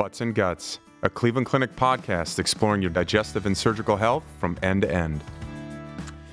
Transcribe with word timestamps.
Butts 0.00 0.22
and 0.22 0.34
Guts, 0.34 0.78
a 1.02 1.10
Cleveland 1.10 1.46
Clinic 1.46 1.76
podcast 1.76 2.38
exploring 2.38 2.80
your 2.80 2.90
digestive 2.90 3.44
and 3.44 3.54
surgical 3.54 3.98
health 3.98 4.24
from 4.38 4.56
end 4.62 4.80
to 4.80 4.90
end. 4.90 5.22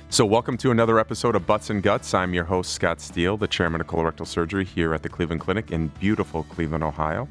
So, 0.08 0.24
welcome 0.24 0.56
to 0.56 0.70
another 0.70 0.98
episode 0.98 1.36
of 1.36 1.46
Butts 1.46 1.68
and 1.68 1.82
Guts. 1.82 2.14
I'm 2.14 2.32
your 2.32 2.44
host, 2.44 2.72
Scott 2.72 2.98
Steele, 2.98 3.36
the 3.36 3.46
chairman 3.46 3.82
of 3.82 3.86
colorectal 3.86 4.26
surgery 4.26 4.64
here 4.64 4.94
at 4.94 5.02
the 5.02 5.10
Cleveland 5.10 5.42
Clinic 5.42 5.70
in 5.70 5.88
beautiful 6.00 6.44
Cleveland, 6.44 6.82
Ohio. 6.82 7.28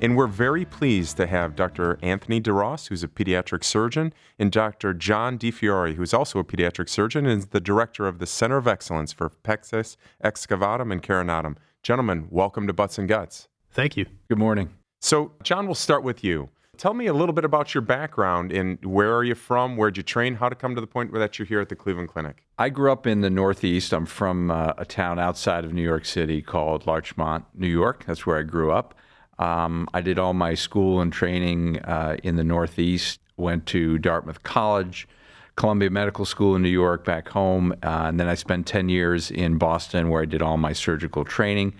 And 0.00 0.16
we're 0.16 0.26
very 0.26 0.64
pleased 0.64 1.18
to 1.18 1.26
have 1.28 1.54
Dr. 1.54 2.00
Anthony 2.02 2.40
DeRoss, 2.40 2.88
who's 2.88 3.04
a 3.04 3.08
pediatric 3.08 3.62
surgeon, 3.62 4.12
and 4.40 4.50
Dr. 4.50 4.92
John 4.92 5.38
DiFiore, 5.38 5.94
who's 5.94 6.12
also 6.12 6.40
a 6.40 6.44
pediatric 6.44 6.88
surgeon 6.88 7.26
and 7.26 7.38
is 7.38 7.46
the 7.50 7.60
director 7.60 8.08
of 8.08 8.18
the 8.18 8.26
Center 8.26 8.56
of 8.56 8.66
Excellence 8.66 9.12
for 9.12 9.28
Pectus 9.28 9.96
excavatum 10.24 10.90
and 10.90 11.00
carinatum. 11.00 11.58
Gentlemen, 11.84 12.26
welcome 12.28 12.66
to 12.66 12.72
Butts 12.72 12.98
and 12.98 13.06
Guts. 13.06 13.46
Thank 13.70 13.96
you. 13.96 14.06
Good 14.28 14.38
morning. 14.38 14.75
So, 15.00 15.32
John, 15.42 15.66
we'll 15.66 15.74
start 15.74 16.02
with 16.02 16.24
you. 16.24 16.48
Tell 16.76 16.92
me 16.92 17.06
a 17.06 17.14
little 17.14 17.32
bit 17.32 17.44
about 17.44 17.74
your 17.74 17.80
background 17.80 18.52
and 18.52 18.82
where 18.84 19.14
are 19.14 19.24
you 19.24 19.34
from? 19.34 19.76
Where'd 19.76 19.96
you 19.96 20.02
train? 20.02 20.34
How 20.34 20.50
to 20.50 20.54
come 20.54 20.74
to 20.74 20.80
the 20.80 20.86
point 20.86 21.10
where 21.10 21.20
that 21.20 21.38
you're 21.38 21.46
here 21.46 21.60
at 21.60 21.70
the 21.70 21.76
Cleveland 21.76 22.10
Clinic? 22.10 22.44
I 22.58 22.68
grew 22.68 22.92
up 22.92 23.06
in 23.06 23.22
the 23.22 23.30
Northeast. 23.30 23.94
I'm 23.94 24.04
from 24.04 24.50
uh, 24.50 24.74
a 24.76 24.84
town 24.84 25.18
outside 25.18 25.64
of 25.64 25.72
New 25.72 25.82
York 25.82 26.04
City 26.04 26.42
called 26.42 26.86
Larchmont, 26.86 27.46
New 27.54 27.66
York. 27.66 28.04
That's 28.06 28.26
where 28.26 28.38
I 28.38 28.42
grew 28.42 28.72
up. 28.72 28.94
Um, 29.38 29.88
I 29.94 30.02
did 30.02 30.18
all 30.18 30.34
my 30.34 30.54
school 30.54 31.00
and 31.00 31.12
training 31.12 31.78
uh, 31.80 32.16
in 32.22 32.36
the 32.36 32.44
Northeast. 32.44 33.20
Went 33.38 33.66
to 33.66 33.98
Dartmouth 33.98 34.42
College, 34.42 35.08
Columbia 35.56 35.90
Medical 35.90 36.24
School 36.24 36.56
in 36.56 36.62
New 36.62 36.70
York, 36.70 37.04
back 37.04 37.28
home, 37.28 37.72
uh, 37.82 38.04
and 38.06 38.18
then 38.20 38.28
I 38.28 38.34
spent 38.34 38.66
10 38.66 38.88
years 38.88 39.30
in 39.30 39.58
Boston, 39.58 40.08
where 40.08 40.22
I 40.22 40.24
did 40.26 40.40
all 40.42 40.56
my 40.56 40.72
surgical 40.72 41.24
training 41.24 41.74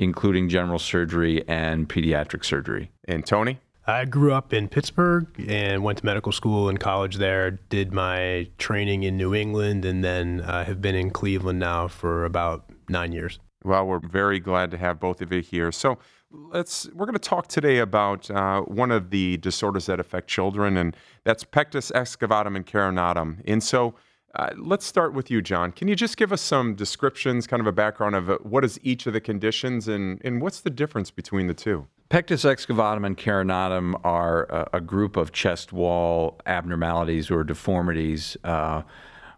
including 0.00 0.48
general 0.48 0.78
surgery 0.78 1.46
and 1.46 1.88
pediatric 1.88 2.42
surgery. 2.42 2.90
And 3.06 3.24
Tony? 3.24 3.60
I 3.86 4.06
grew 4.06 4.32
up 4.32 4.52
in 4.52 4.68
Pittsburgh 4.68 5.26
and 5.46 5.82
went 5.82 5.98
to 5.98 6.06
medical 6.06 6.32
school 6.32 6.70
and 6.70 6.80
college 6.80 7.16
there. 7.16 7.50
Did 7.50 7.92
my 7.92 8.48
training 8.56 9.02
in 9.02 9.16
New 9.16 9.34
England 9.34 9.84
and 9.84 10.02
then 10.02 10.40
uh, 10.40 10.64
have 10.64 10.80
been 10.80 10.94
in 10.94 11.10
Cleveland 11.10 11.58
now 11.58 11.86
for 11.86 12.24
about 12.24 12.64
nine 12.88 13.12
years. 13.12 13.38
Well, 13.62 13.86
we're 13.86 14.00
very 14.00 14.40
glad 14.40 14.70
to 14.70 14.78
have 14.78 15.00
both 15.00 15.20
of 15.20 15.32
you 15.32 15.42
here. 15.42 15.70
So 15.70 15.98
let's 16.30 16.88
we're 16.94 17.04
going 17.06 17.12
to 17.12 17.18
talk 17.18 17.48
today 17.48 17.78
about 17.78 18.30
uh, 18.30 18.62
one 18.62 18.90
of 18.90 19.10
the 19.10 19.36
disorders 19.36 19.86
that 19.86 20.00
affect 20.00 20.28
children, 20.28 20.78
and 20.78 20.96
that's 21.24 21.44
pectus 21.44 21.90
excavatum 21.94 22.56
and 22.56 22.66
carinatum. 22.66 23.42
And 23.46 23.62
so 23.62 23.94
uh, 24.34 24.50
let's 24.56 24.86
start 24.86 25.12
with 25.12 25.30
you, 25.30 25.42
John. 25.42 25.72
Can 25.72 25.88
you 25.88 25.96
just 25.96 26.16
give 26.16 26.32
us 26.32 26.40
some 26.40 26.74
descriptions, 26.74 27.46
kind 27.46 27.60
of 27.60 27.66
a 27.66 27.72
background 27.72 28.14
of 28.14 28.30
uh, 28.30 28.38
what 28.42 28.64
is 28.64 28.78
each 28.82 29.06
of 29.06 29.12
the 29.12 29.20
conditions 29.20 29.88
and, 29.88 30.20
and 30.24 30.40
what's 30.40 30.60
the 30.60 30.70
difference 30.70 31.10
between 31.10 31.48
the 31.48 31.54
two? 31.54 31.86
Pectus 32.10 32.44
excavatum 32.44 33.04
and 33.04 33.16
carinatum 33.16 34.00
are 34.04 34.44
a, 34.44 34.68
a 34.74 34.80
group 34.80 35.16
of 35.16 35.32
chest 35.32 35.72
wall 35.72 36.40
abnormalities 36.46 37.30
or 37.30 37.42
deformities 37.42 38.36
uh, 38.44 38.82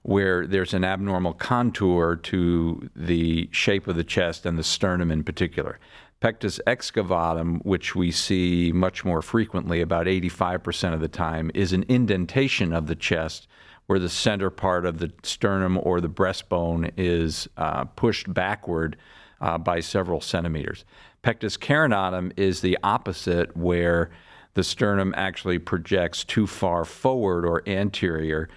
where 0.02 0.46
there's 0.46 0.74
an 0.74 0.84
abnormal 0.84 1.32
contour 1.34 2.16
to 2.16 2.90
the 2.94 3.48
shape 3.52 3.86
of 3.86 3.96
the 3.96 4.04
chest 4.04 4.44
and 4.44 4.58
the 4.58 4.64
sternum 4.64 5.10
in 5.10 5.22
particular. 5.24 5.78
Pectus 6.20 6.60
excavatum, 6.66 7.64
which 7.64 7.94
we 7.94 8.10
see 8.10 8.72
much 8.72 9.04
more 9.04 9.22
frequently, 9.22 9.80
about 9.80 10.06
85% 10.06 10.94
of 10.94 11.00
the 11.00 11.08
time, 11.08 11.50
is 11.54 11.72
an 11.72 11.84
indentation 11.88 12.72
of 12.72 12.86
the 12.86 12.94
chest 12.94 13.48
where 13.92 13.98
the 13.98 14.08
center 14.08 14.48
part 14.48 14.86
of 14.86 15.00
the 15.00 15.12
sternum 15.22 15.78
or 15.82 16.00
the 16.00 16.08
breastbone 16.08 16.90
is 16.96 17.46
uh, 17.58 17.84
pushed 17.84 18.32
backward 18.32 18.96
uh, 19.42 19.58
by 19.58 19.80
several 19.80 20.18
centimeters. 20.18 20.86
Pectus 21.20 21.58
carinatum 21.58 22.32
is 22.38 22.62
the 22.62 22.78
opposite, 22.82 23.54
where 23.54 24.08
the 24.54 24.64
sternum 24.64 25.12
actually 25.14 25.58
projects 25.58 26.24
too 26.24 26.46
far 26.46 26.86
forward 26.86 27.44
or 27.44 27.62
anterior. 27.68 28.48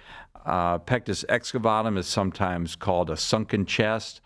Uh, 0.46 0.78
pectus 0.78 1.22
excavatum 1.28 1.98
is 1.98 2.06
sometimes 2.06 2.74
called 2.74 3.10
a 3.10 3.16
sunken 3.18 3.66
chest. 3.66 4.22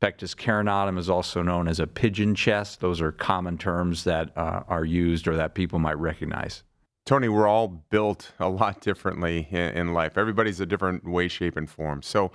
Pectus 0.00 0.34
carinatum 0.34 0.96
is 0.96 1.10
also 1.10 1.42
known 1.42 1.68
as 1.68 1.78
a 1.78 1.86
pigeon 1.86 2.34
chest. 2.34 2.80
Those 2.80 3.02
are 3.02 3.12
common 3.12 3.58
terms 3.58 4.04
that 4.04 4.34
uh, 4.34 4.62
are 4.66 4.86
used 4.86 5.28
or 5.28 5.36
that 5.36 5.54
people 5.54 5.78
might 5.78 5.98
recognize. 5.98 6.62
Tony, 7.04 7.28
we're 7.28 7.46
all 7.46 7.68
built 7.68 8.32
a 8.40 8.48
lot 8.48 8.80
differently 8.80 9.46
in, 9.50 9.92
life. 9.92 10.16
Everybody's 10.16 10.60
a 10.60 10.66
different 10.66 11.06
way, 11.06 11.28
shape, 11.28 11.56
and 11.56 11.68
form. 11.68 12.00
So 12.00 12.32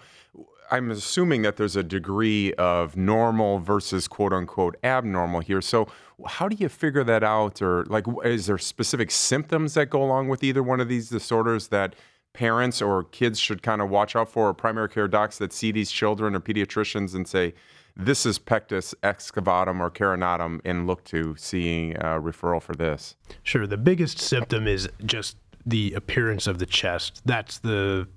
I'm 0.70 0.92
assuming 0.92 1.42
that 1.42 1.58
there's 1.58 1.76
a 1.76 1.82
degree 1.82 2.54
of 2.54 2.96
normal 2.96 3.58
versus 3.58 4.08
quote 4.08 4.32
unquote 4.32 4.78
abnormal 4.84 5.40
here. 5.40 5.62
So 5.62 5.88
how 6.28 6.48
do 6.48 6.56
you 6.56 6.70
figure 6.70 7.04
that 7.04 7.24
out? 7.24 7.64
Or 7.64 7.86
like, 7.86 8.06
is 8.24 8.46
there 8.46 8.60
specific 8.60 9.10
symptoms 9.10 9.74
that 9.74 9.90
go 9.90 10.04
along 10.04 10.28
with 10.28 10.44
either 10.44 10.62
one 10.62 10.80
of 10.80 10.88
these 10.88 11.10
disorders 11.10 11.70
that 11.70 11.96
parents 12.34 12.80
or 12.80 13.06
kids 13.06 13.40
should 13.40 13.64
kind 13.64 13.82
of 13.82 13.90
watch 13.90 14.16
out 14.16 14.30
for, 14.30 14.50
or 14.50 14.54
primary 14.54 14.90
care 14.90 15.08
docs 15.08 15.40
that 15.40 15.52
see 15.52 15.72
these 15.72 15.90
children 15.90 16.36
or 16.36 16.40
pediatricians 16.40 17.16
and 17.16 17.28
say, 17.28 17.56
this 17.96 18.26
is 18.26 18.40
pectus 18.40 18.94
excavatum 19.04 19.80
or 19.80 19.92
carinatum 19.92 20.62
and 20.66 20.88
look 20.88 21.04
to 21.06 21.36
seeing 21.38 21.96
a 21.98 22.20
referral 22.20 22.62
for 22.62 22.74
this? 22.74 23.16
Sure. 23.44 23.68
The 23.68 23.78
biggest 23.78 24.20
symptom 24.20 24.68
is 24.68 24.90
just 25.06 25.38
the 25.66 25.94
appearance 25.94 26.48
of 26.48 26.60
the 26.60 26.66
chest. 26.66 27.22
That's 27.26 27.60
the 27.60 28.08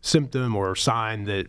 symptom 0.00 0.54
or 0.54 0.74
sign 0.74 1.24
that 1.24 1.46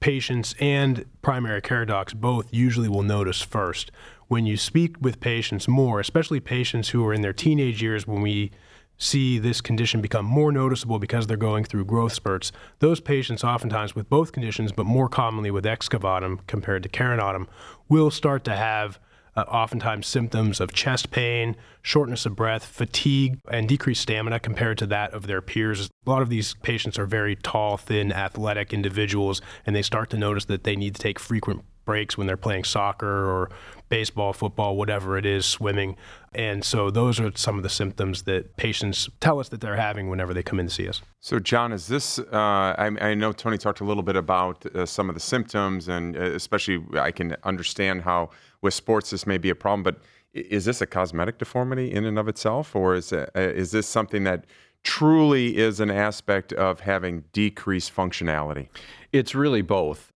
patients 0.00 0.54
and 0.60 1.04
primary 1.22 1.60
care 1.60 1.84
docs 1.84 2.14
both 2.14 2.52
usually 2.52 2.88
will 2.88 3.02
notice 3.02 3.40
first. 3.40 3.90
When 4.28 4.46
you 4.46 4.56
speak 4.56 4.96
with 5.00 5.20
patients 5.20 5.66
more, 5.66 6.00
especially 6.00 6.40
patients 6.40 6.90
who 6.90 7.04
are 7.06 7.12
in 7.12 7.20
their 7.20 7.32
teenage 7.32 7.82
years 7.82 8.06
when 8.06 8.22
we 8.22 8.52
see 9.00 9.38
this 9.38 9.60
condition 9.60 10.00
become 10.00 10.24
more 10.24 10.52
noticeable 10.52 11.00
because 11.00 11.26
they're 11.26 11.36
going 11.36 11.64
through 11.64 11.84
growth 11.84 12.12
spurts, 12.12 12.52
those 12.78 13.00
patients, 13.00 13.42
oftentimes 13.42 13.94
with 13.94 14.08
both 14.08 14.30
conditions, 14.30 14.70
but 14.70 14.86
more 14.86 15.08
commonly 15.08 15.50
with 15.50 15.64
excavatum 15.64 16.38
compared 16.46 16.82
to 16.84 16.88
carinatum, 16.88 17.46
will 17.88 18.10
start 18.10 18.44
to 18.44 18.54
have 18.54 19.00
uh, 19.36 19.42
oftentimes 19.42 20.06
symptoms 20.06 20.60
of 20.60 20.72
chest 20.72 21.10
pain, 21.10 21.56
shortness 21.82 22.26
of 22.26 22.36
breath, 22.36 22.64
fatigue, 22.64 23.38
and 23.50 23.68
decreased 23.68 24.02
stamina 24.02 24.38
compared 24.38 24.76
to 24.76 24.86
that 24.86 25.12
of 25.14 25.26
their 25.26 25.40
peers. 25.40 25.88
A 26.06 26.10
lot 26.10 26.20
of 26.20 26.28
these 26.28 26.54
patients 26.62 26.98
are 26.98 27.06
very 27.06 27.36
tall, 27.36 27.76
thin, 27.76 28.12
athletic 28.12 28.72
individuals, 28.72 29.40
and 29.64 29.74
they 29.74 29.82
start 29.82 30.10
to 30.10 30.18
notice 30.18 30.44
that 30.46 30.64
they 30.64 30.76
need 30.76 30.94
to 30.94 31.00
take 31.00 31.18
frequent 31.18 31.64
breaks 31.90 32.16
when 32.16 32.28
they're 32.28 32.36
playing 32.36 32.62
soccer 32.62 33.28
or 33.28 33.50
baseball, 33.88 34.32
football, 34.32 34.76
whatever 34.76 35.18
it 35.18 35.26
is, 35.26 35.44
swimming. 35.44 35.96
And 36.32 36.64
so 36.64 36.88
those 36.88 37.18
are 37.18 37.32
some 37.34 37.56
of 37.56 37.64
the 37.64 37.68
symptoms 37.68 38.22
that 38.22 38.56
patients 38.56 39.08
tell 39.18 39.40
us 39.40 39.48
that 39.48 39.60
they're 39.60 39.74
having 39.74 40.08
whenever 40.08 40.32
they 40.32 40.44
come 40.44 40.60
in 40.60 40.68
to 40.68 40.72
see 40.72 40.88
us. 40.88 41.02
So, 41.18 41.40
John, 41.40 41.72
is 41.72 41.88
this? 41.88 42.20
Uh, 42.20 42.76
I, 42.78 42.92
I, 43.00 43.14
know 43.14 43.32
Tony 43.32 43.58
talked 43.58 43.80
a 43.80 43.84
little 43.84 44.04
bit 44.04 44.14
about 44.14 44.64
uh, 44.66 44.86
some 44.86 45.08
of 45.08 45.16
the 45.16 45.20
symptoms, 45.20 45.88
and 45.88 46.16
uh, 46.16 46.20
especially 46.20 46.78
I 46.96 47.10
can 47.10 47.34
understand 47.42 48.02
how 48.02 48.30
with 48.62 48.72
sports 48.74 49.10
this 49.10 49.26
may 49.26 49.38
be 49.38 49.50
a 49.50 49.56
problem. 49.56 49.82
But 49.82 49.96
is 50.32 50.66
this 50.66 50.80
a 50.80 50.86
cosmetic 50.86 51.38
deformity 51.38 51.92
in 51.92 52.04
and 52.04 52.20
of 52.20 52.28
itself, 52.28 52.76
or 52.76 52.94
is 52.94 53.10
it, 53.10 53.30
uh, 53.34 53.40
is 53.40 53.72
this 53.72 53.88
something 53.88 54.22
that 54.22 54.44
truly 54.84 55.56
is 55.56 55.80
an 55.80 55.90
aspect 55.90 56.52
of 56.52 56.78
having 56.78 57.24
decreased 57.32 57.92
functionality? 57.92 58.68
It's 59.12 59.34
really 59.34 59.62
both. 59.62 60.12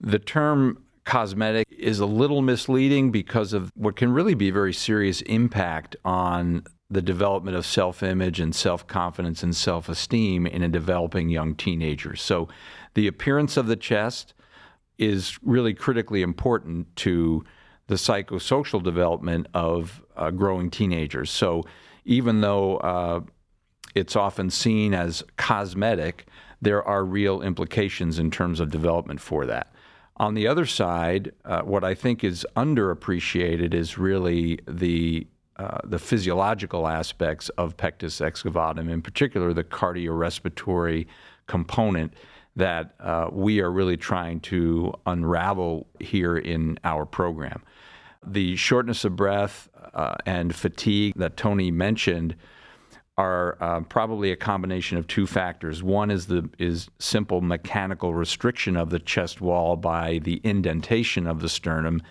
The 0.00 0.20
term 0.20 0.78
cosmetic 1.04 1.66
is 1.70 2.00
a 2.00 2.06
little 2.06 2.42
misleading 2.42 3.10
because 3.10 3.52
of 3.52 3.70
what 3.74 3.96
can 3.96 4.12
really 4.12 4.34
be 4.34 4.48
a 4.48 4.52
very 4.52 4.72
serious 4.72 5.20
impact 5.22 5.96
on 6.04 6.64
the 6.92 7.02
development 7.02 7.56
of 7.56 7.64
self 7.64 8.02
image 8.02 8.38
and 8.38 8.54
self 8.54 8.86
confidence 8.86 9.42
and 9.42 9.56
self 9.56 9.88
esteem 9.88 10.46
in 10.46 10.62
a 10.62 10.68
developing 10.68 11.28
young 11.28 11.54
teenager. 11.54 12.14
So, 12.14 12.48
the 12.94 13.06
appearance 13.06 13.56
of 13.56 13.66
the 13.66 13.76
chest 13.76 14.34
is 14.98 15.38
really 15.42 15.74
critically 15.74 16.22
important 16.22 16.94
to 16.96 17.44
the 17.86 17.94
psychosocial 17.94 18.82
development 18.82 19.48
of 19.54 20.02
uh, 20.16 20.30
growing 20.30 20.70
teenagers. 20.70 21.30
So, 21.30 21.64
even 22.04 22.42
though 22.42 22.76
uh, 22.78 23.20
it's 23.94 24.16
often 24.16 24.50
seen 24.50 24.94
as 24.94 25.22
cosmetic, 25.36 26.26
there 26.60 26.82
are 26.82 27.04
real 27.04 27.42
implications 27.42 28.18
in 28.18 28.30
terms 28.30 28.60
of 28.60 28.70
development 28.70 29.20
for 29.20 29.46
that. 29.46 29.72
On 30.22 30.34
the 30.34 30.46
other 30.46 30.66
side, 30.66 31.32
uh, 31.44 31.62
what 31.62 31.82
I 31.82 31.96
think 31.96 32.22
is 32.22 32.46
underappreciated 32.54 33.74
is 33.74 33.98
really 33.98 34.60
the 34.68 35.26
uh, 35.56 35.78
the 35.82 35.98
physiological 35.98 36.86
aspects 36.86 37.48
of 37.58 37.76
pectus 37.76 38.20
excavatum, 38.20 38.88
in 38.88 39.02
particular 39.02 39.52
the 39.52 39.64
cardiorespiratory 39.64 41.06
component 41.48 42.14
that 42.54 42.94
uh, 43.00 43.30
we 43.32 43.60
are 43.60 43.72
really 43.72 43.96
trying 43.96 44.38
to 44.40 44.94
unravel 45.06 45.88
here 45.98 46.38
in 46.38 46.78
our 46.84 47.04
program. 47.04 47.60
The 48.24 48.54
shortness 48.54 49.04
of 49.04 49.16
breath 49.16 49.68
uh, 49.92 50.14
and 50.24 50.54
fatigue 50.54 51.14
that 51.16 51.36
Tony 51.36 51.72
mentioned 51.72 52.36
are 53.18 53.58
uh, 53.60 53.80
probably 53.82 54.32
a 54.32 54.36
combination 54.36 54.96
of 54.96 55.06
two 55.06 55.26
factors. 55.26 55.82
One 55.82 56.10
is 56.10 56.26
the 56.26 56.48
is 56.58 56.88
simple 56.98 57.40
mechanical 57.40 58.14
restriction 58.14 58.76
of 58.76 58.90
the 58.90 58.98
chest 58.98 59.40
wall 59.40 59.76
by 59.76 60.18
the 60.18 60.40
indentation 60.44 61.26
of 61.26 61.40
the 61.40 61.48
sternum 61.48 62.02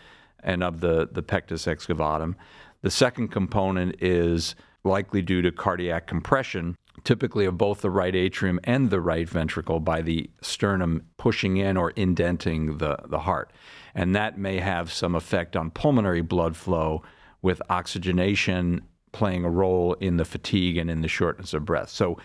and 0.44 0.63
of 0.63 0.80
the 0.80 1.09
the 1.12 1.24
pectus 1.24 1.65
excavatum. 1.65 2.36
The 2.81 2.92
second 2.92 3.30
component 3.30 4.01
is 4.01 4.56
likely 4.83 5.21
due 5.21 5.42
to 5.44 5.51
cardiac 5.51 6.07
compression, 6.07 6.75
typically 7.03 7.45
of 7.45 7.57
both 7.57 7.81
the 7.81 7.89
right 7.89 8.15
atrium 8.15 8.59
and 8.63 8.89
the 8.89 9.01
right 9.01 9.30
ventricle 9.30 9.80
by 9.80 10.01
the 10.01 10.30
sternum 10.42 11.03
pushing 11.18 11.57
in 11.57 11.77
or 11.77 11.92
indenting 11.92 12.77
the, 12.77 12.98
the 13.07 13.19
heart. 13.19 13.51
And 13.94 14.15
that 14.15 14.38
may 14.38 14.59
have 14.59 14.92
some 14.92 15.13
effect 15.13 15.56
on 15.56 15.69
pulmonary 15.69 16.21
blood 16.21 16.56
flow 16.56 17.03
with 17.42 17.62
oxygenation 17.69 18.81
playing 19.11 19.43
a 19.43 19.49
role 19.49 19.93
in 19.95 20.17
the 20.17 20.25
fatigue 20.25 20.77
and 20.77 20.89
in 20.89 21.01
the 21.01 21.07
shortness 21.07 21.53
of 21.53 21.65
breath. 21.65 21.89
So 21.89 22.17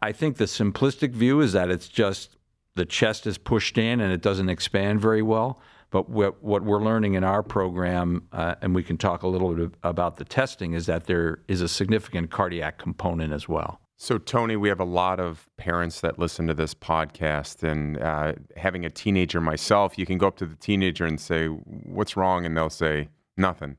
I 0.00 0.12
think 0.12 0.36
the 0.36 0.44
simplistic 0.44 1.12
view 1.12 1.40
is 1.40 1.52
that 1.52 1.70
it's 1.70 1.88
just 1.88 2.36
the 2.74 2.84
chest 2.84 3.26
is 3.26 3.38
pushed 3.38 3.78
in 3.78 4.00
and 4.00 4.12
it 4.12 4.22
doesn't 4.22 4.48
expand 4.48 5.00
very 5.00 5.22
well. 5.22 5.60
But 5.90 6.10
what, 6.10 6.42
what 6.42 6.64
we're 6.64 6.82
learning 6.82 7.14
in 7.14 7.22
our 7.22 7.42
program, 7.42 8.26
uh, 8.32 8.56
and 8.60 8.74
we 8.74 8.82
can 8.82 8.96
talk 8.98 9.22
a 9.22 9.28
little 9.28 9.54
bit 9.54 9.74
about 9.84 10.16
the 10.16 10.24
testing, 10.24 10.72
is 10.72 10.86
that 10.86 11.06
there 11.06 11.38
is 11.46 11.60
a 11.60 11.68
significant 11.68 12.30
cardiac 12.30 12.78
component 12.78 13.32
as 13.32 13.48
well. 13.48 13.80
So, 13.96 14.18
Tony, 14.18 14.56
we 14.56 14.68
have 14.68 14.80
a 14.80 14.84
lot 14.84 15.20
of 15.20 15.48
parents 15.56 16.00
that 16.00 16.18
listen 16.18 16.48
to 16.48 16.54
this 16.54 16.74
podcast, 16.74 17.62
and 17.62 17.96
uh, 18.02 18.32
having 18.56 18.84
a 18.84 18.90
teenager 18.90 19.40
myself, 19.40 19.96
you 19.96 20.04
can 20.04 20.18
go 20.18 20.26
up 20.26 20.36
to 20.38 20.46
the 20.46 20.56
teenager 20.56 21.06
and 21.06 21.20
say, 21.20 21.46
What's 21.46 22.16
wrong? 22.16 22.44
And 22.44 22.56
they'll 22.56 22.70
say, 22.70 23.08
Nothing. 23.36 23.76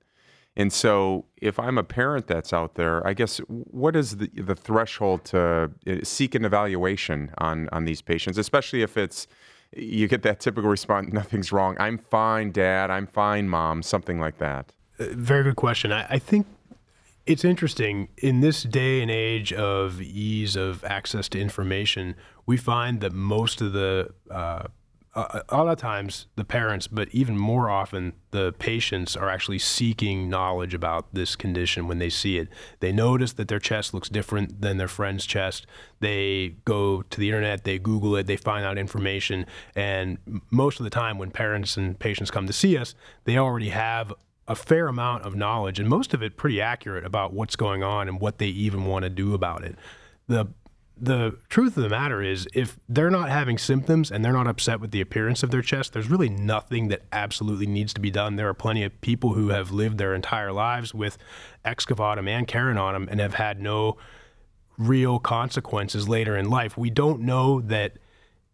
And 0.57 0.71
so, 0.71 1.25
if 1.41 1.59
I'm 1.59 1.77
a 1.77 1.83
parent 1.83 2.27
that's 2.27 2.53
out 2.53 2.75
there, 2.75 3.05
I 3.05 3.13
guess 3.13 3.39
what 3.47 3.95
is 3.95 4.17
the, 4.17 4.27
the 4.27 4.55
threshold 4.55 5.25
to 5.25 5.69
uh, 5.85 5.95
seek 6.03 6.33
an 6.33 6.45
evaluation 6.45 7.31
on, 7.39 7.67
on 7.73 7.83
these 7.83 8.01
patients, 8.01 8.37
especially 8.37 8.81
if 8.81 8.95
it's 8.95 9.27
you 9.75 10.07
get 10.07 10.23
that 10.23 10.39
typical 10.39 10.69
response, 10.69 11.11
nothing's 11.11 11.51
wrong. 11.51 11.75
I'm 11.79 11.97
fine, 11.97 12.51
dad. 12.51 12.89
I'm 12.89 13.07
fine, 13.07 13.49
mom. 13.49 13.83
Something 13.83 14.19
like 14.19 14.37
that. 14.37 14.71
Uh, 14.99 15.07
very 15.11 15.43
good 15.43 15.55
question. 15.55 15.91
I, 15.91 16.05
I, 16.09 16.19
think 16.19 16.47
it's 17.25 17.43
interesting 17.43 18.07
in 18.17 18.41
this 18.41 18.63
day 18.63 19.01
and 19.01 19.11
age 19.11 19.51
of 19.51 20.01
ease 20.01 20.55
of 20.55 20.83
access 20.85 21.27
to 21.29 21.39
information. 21.39 22.15
We 22.45 22.57
find 22.57 23.01
that 23.01 23.11
most 23.11 23.61
of 23.61 23.73
the 23.73 24.13
uh, 24.31 24.67
uh, 25.15 25.41
a 25.47 25.57
lot 25.57 25.69
of 25.69 25.77
times 25.77 26.27
the 26.35 26.43
parents, 26.43 26.87
but 26.87 27.07
even 27.11 27.37
more 27.37 27.69
often 27.69 28.13
the 28.31 28.53
patients 28.59 29.15
are 29.15 29.29
actually 29.29 29.59
seeking 29.59 30.29
knowledge 30.29 30.73
about 30.73 31.13
this 31.13 31.37
condition 31.37 31.87
when 31.87 31.99
they 31.99 32.09
see 32.09 32.37
it. 32.37 32.49
They 32.81 32.91
notice 32.91 33.31
that 33.33 33.47
their 33.47 33.59
chest 33.59 33.93
looks 33.93 34.09
different 34.09 34.61
than 34.61 34.75
their 34.77 34.89
friend's 34.89 35.25
chest. 35.25 35.65
They 36.01 36.55
go 36.65 37.01
to 37.03 37.19
the 37.19 37.29
internet, 37.29 37.63
they 37.63 37.79
Google 37.79 38.17
it, 38.17 38.27
they 38.27 38.35
find 38.35 38.65
out 38.65 38.77
information. 38.77 39.45
And 39.73 40.17
most 40.51 40.81
of 40.81 40.83
the 40.83 40.89
time, 40.89 41.17
when 41.17 41.31
parents 41.31 41.77
and 41.77 41.97
patients 41.97 42.29
come 42.29 42.45
to 42.47 42.53
see 42.53 42.77
us, 42.77 42.93
they 43.23 43.37
already 43.37 43.69
have 43.69 44.13
a 44.47 44.55
fair 44.55 44.87
amount 44.87 45.23
of 45.23 45.33
knowledge 45.33 45.79
and 45.79 45.89
most 45.89 46.13
of 46.13 46.21
it 46.21 46.37
pretty 46.37 46.61
accurate 46.61 47.03
about 47.03 47.33
what's 47.33 47.55
going 47.55 47.81
on 47.81 48.07
and 48.07 48.19
what 48.19 48.37
they 48.37 48.47
even 48.47 48.85
want 48.85 49.03
to 49.03 49.09
do 49.09 49.33
about 49.33 49.63
it. 49.63 49.75
The 50.27 50.47
the 50.97 51.37
truth 51.49 51.75
of 51.75 51.83
the 51.83 51.89
matter 51.89 52.21
is, 52.21 52.47
if 52.53 52.79
they're 52.87 53.09
not 53.09 53.29
having 53.29 53.57
symptoms 53.57 54.11
and 54.11 54.23
they're 54.23 54.33
not 54.33 54.47
upset 54.47 54.79
with 54.79 54.91
the 54.91 55.01
appearance 55.01 55.43
of 55.43 55.51
their 55.51 55.61
chest, 55.61 55.93
there's 55.93 56.09
really 56.09 56.29
nothing 56.29 56.87
that 56.87 57.03
absolutely 57.11 57.65
needs 57.65 57.93
to 57.93 58.01
be 58.01 58.09
done. 58.09 58.35
There 58.35 58.47
are 58.47 58.53
plenty 58.53 58.83
of 58.83 58.99
people 59.01 59.33
who 59.33 59.49
have 59.49 59.71
lived 59.71 59.97
their 59.97 60.15
entire 60.15 60.51
lives 60.51 60.93
with 60.93 61.17
excavatum 61.65 62.29
and 62.29 62.47
carinatum 62.47 63.09
and 63.09 63.19
have 63.19 63.33
had 63.33 63.59
no 63.59 63.97
real 64.77 65.19
consequences 65.19 66.07
later 66.07 66.37
in 66.37 66.49
life. 66.49 66.77
We 66.77 66.89
don't 66.89 67.21
know 67.21 67.61
that, 67.61 67.97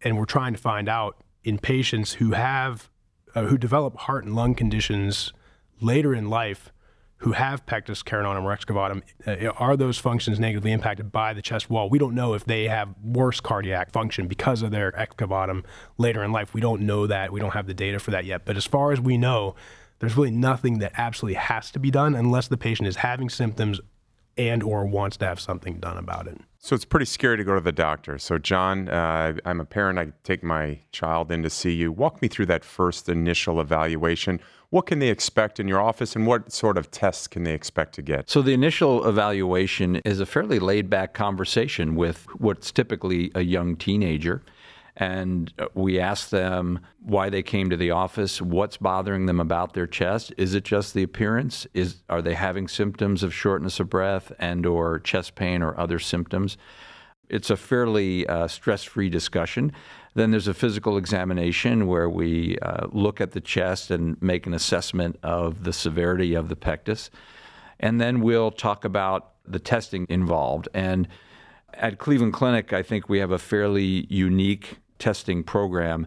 and 0.02 0.18
we're 0.18 0.24
trying 0.24 0.52
to 0.52 0.58
find 0.58 0.88
out 0.88 1.22
in 1.44 1.58
patients 1.58 2.14
who 2.14 2.32
have, 2.32 2.90
uh, 3.34 3.46
who 3.46 3.58
develop 3.58 3.96
heart 3.96 4.24
and 4.24 4.34
lung 4.34 4.54
conditions 4.54 5.32
later 5.80 6.14
in 6.14 6.28
life 6.28 6.72
who 7.22 7.32
have 7.32 7.64
pectus 7.66 8.02
carinatum 8.02 8.42
or 8.42 8.56
excavatum, 8.56 9.00
uh, 9.28 9.52
are 9.52 9.76
those 9.76 9.96
functions 9.96 10.40
negatively 10.40 10.72
impacted 10.72 11.12
by 11.12 11.32
the 11.32 11.40
chest 11.40 11.70
wall? 11.70 11.88
We 11.88 12.00
don't 12.00 12.16
know 12.16 12.34
if 12.34 12.44
they 12.44 12.64
have 12.64 12.94
worse 13.02 13.38
cardiac 13.38 13.92
function 13.92 14.26
because 14.26 14.60
of 14.60 14.72
their 14.72 14.90
excavatum 14.92 15.64
later 15.98 16.24
in 16.24 16.32
life. 16.32 16.52
We 16.52 16.60
don't 16.60 16.82
know 16.82 17.06
that. 17.06 17.32
We 17.32 17.38
don't 17.38 17.52
have 17.52 17.68
the 17.68 17.74
data 17.74 18.00
for 18.00 18.10
that 18.10 18.24
yet. 18.24 18.44
But 18.44 18.56
as 18.56 18.66
far 18.66 18.90
as 18.90 19.00
we 19.00 19.16
know, 19.18 19.54
there's 20.00 20.16
really 20.16 20.32
nothing 20.32 20.80
that 20.80 20.94
absolutely 20.96 21.36
has 21.36 21.70
to 21.70 21.78
be 21.78 21.92
done 21.92 22.16
unless 22.16 22.48
the 22.48 22.56
patient 22.56 22.88
is 22.88 22.96
having 22.96 23.30
symptoms 23.30 23.80
and 24.36 24.62
or 24.62 24.86
wants 24.86 25.16
to 25.18 25.26
have 25.26 25.40
something 25.40 25.78
done 25.78 25.98
about 25.98 26.26
it. 26.26 26.40
So 26.58 26.74
it's 26.74 26.84
pretty 26.84 27.06
scary 27.06 27.36
to 27.36 27.44
go 27.44 27.54
to 27.54 27.60
the 27.60 27.72
doctor. 27.72 28.18
So 28.18 28.38
John, 28.38 28.88
uh, 28.88 29.34
I'm 29.44 29.60
a 29.60 29.64
parent. 29.64 29.98
I 29.98 30.12
take 30.22 30.42
my 30.42 30.78
child 30.92 31.32
in 31.32 31.42
to 31.42 31.50
see 31.50 31.72
you. 31.72 31.90
Walk 31.90 32.22
me 32.22 32.28
through 32.28 32.46
that 32.46 32.64
first 32.64 33.08
initial 33.08 33.60
evaluation 33.60 34.40
what 34.72 34.86
can 34.86 35.00
they 35.00 35.10
expect 35.10 35.60
in 35.60 35.68
your 35.68 35.82
office 35.82 36.16
and 36.16 36.26
what 36.26 36.50
sort 36.50 36.78
of 36.78 36.90
tests 36.90 37.26
can 37.26 37.44
they 37.44 37.52
expect 37.52 37.94
to 37.96 38.00
get? 38.00 38.30
So, 38.30 38.40
the 38.40 38.54
initial 38.54 39.06
evaluation 39.06 39.96
is 39.96 40.18
a 40.18 40.24
fairly 40.24 40.58
laid 40.58 40.88
back 40.88 41.12
conversation 41.12 41.94
with 41.94 42.24
what's 42.38 42.72
typically 42.72 43.30
a 43.34 43.42
young 43.42 43.76
teenager. 43.76 44.42
And 44.96 45.52
we 45.74 45.98
ask 45.98 46.28
them 46.28 46.80
why 47.00 47.30
they 47.30 47.42
came 47.42 47.70
to 47.70 47.76
the 47.76 47.92
office, 47.92 48.42
what's 48.42 48.76
bothering 48.76 49.26
them 49.26 49.40
about 49.40 49.72
their 49.72 49.86
chest. 49.86 50.34
Is 50.36 50.54
it 50.54 50.64
just 50.64 50.92
the 50.92 51.02
appearance? 51.02 51.66
Is 51.72 52.02
are 52.10 52.20
they 52.20 52.34
having 52.34 52.68
symptoms 52.68 53.22
of 53.22 53.32
shortness 53.32 53.80
of 53.80 53.88
breath 53.88 54.32
and 54.38 54.66
or 54.66 55.00
chest 55.00 55.34
pain 55.34 55.62
or 55.62 55.78
other 55.80 55.98
symptoms? 55.98 56.58
It's 57.30 57.48
a 57.48 57.56
fairly 57.56 58.26
uh, 58.26 58.46
stress-free 58.46 59.08
discussion. 59.08 59.72
Then 60.14 60.30
there's 60.30 60.48
a 60.48 60.52
physical 60.52 60.98
examination 60.98 61.86
where 61.86 62.10
we 62.10 62.58
uh, 62.60 62.88
look 62.92 63.22
at 63.22 63.32
the 63.32 63.40
chest 63.40 63.90
and 63.90 64.20
make 64.20 64.46
an 64.46 64.52
assessment 64.52 65.18
of 65.22 65.64
the 65.64 65.72
severity 65.72 66.34
of 66.34 66.50
the 66.50 66.56
pectus. 66.56 67.10
And 67.80 67.98
then 67.98 68.20
we'll 68.20 68.50
talk 68.50 68.84
about 68.84 69.30
the 69.46 69.58
testing 69.58 70.06
involved. 70.10 70.68
And 70.74 71.08
at 71.72 71.98
Cleveland 71.98 72.34
Clinic, 72.34 72.74
I 72.74 72.82
think 72.82 73.08
we 73.08 73.20
have 73.20 73.30
a 73.30 73.38
fairly 73.38 74.06
unique 74.10 74.76
testing 75.02 75.42
program 75.42 76.06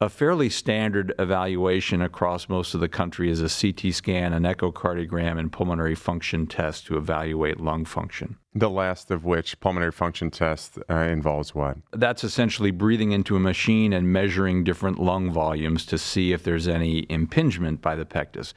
a 0.00 0.08
fairly 0.08 0.50
standard 0.50 1.14
evaluation 1.20 2.02
across 2.02 2.48
most 2.48 2.74
of 2.74 2.80
the 2.80 2.88
country 2.88 3.30
is 3.30 3.40
a 3.40 3.48
CT 3.48 3.94
scan, 3.94 4.32
an 4.32 4.42
echocardiogram, 4.42 5.38
and 5.38 5.52
pulmonary 5.52 5.94
function 5.94 6.48
test 6.48 6.86
to 6.86 6.96
evaluate 6.96 7.60
lung 7.60 7.84
function. 7.84 8.36
The 8.52 8.68
last 8.68 9.12
of 9.12 9.24
which, 9.24 9.60
pulmonary 9.60 9.92
function 9.92 10.32
test, 10.32 10.76
uh, 10.90 10.94
involves 10.94 11.54
what? 11.54 11.76
That's 11.92 12.24
essentially 12.24 12.72
breathing 12.72 13.12
into 13.12 13.36
a 13.36 13.38
machine 13.38 13.92
and 13.92 14.12
measuring 14.12 14.64
different 14.64 14.98
lung 14.98 15.30
volumes 15.30 15.86
to 15.86 15.98
see 15.98 16.32
if 16.32 16.42
there's 16.42 16.66
any 16.66 17.06
impingement 17.08 17.80
by 17.80 17.94
the 17.94 18.04
pectus. 18.04 18.54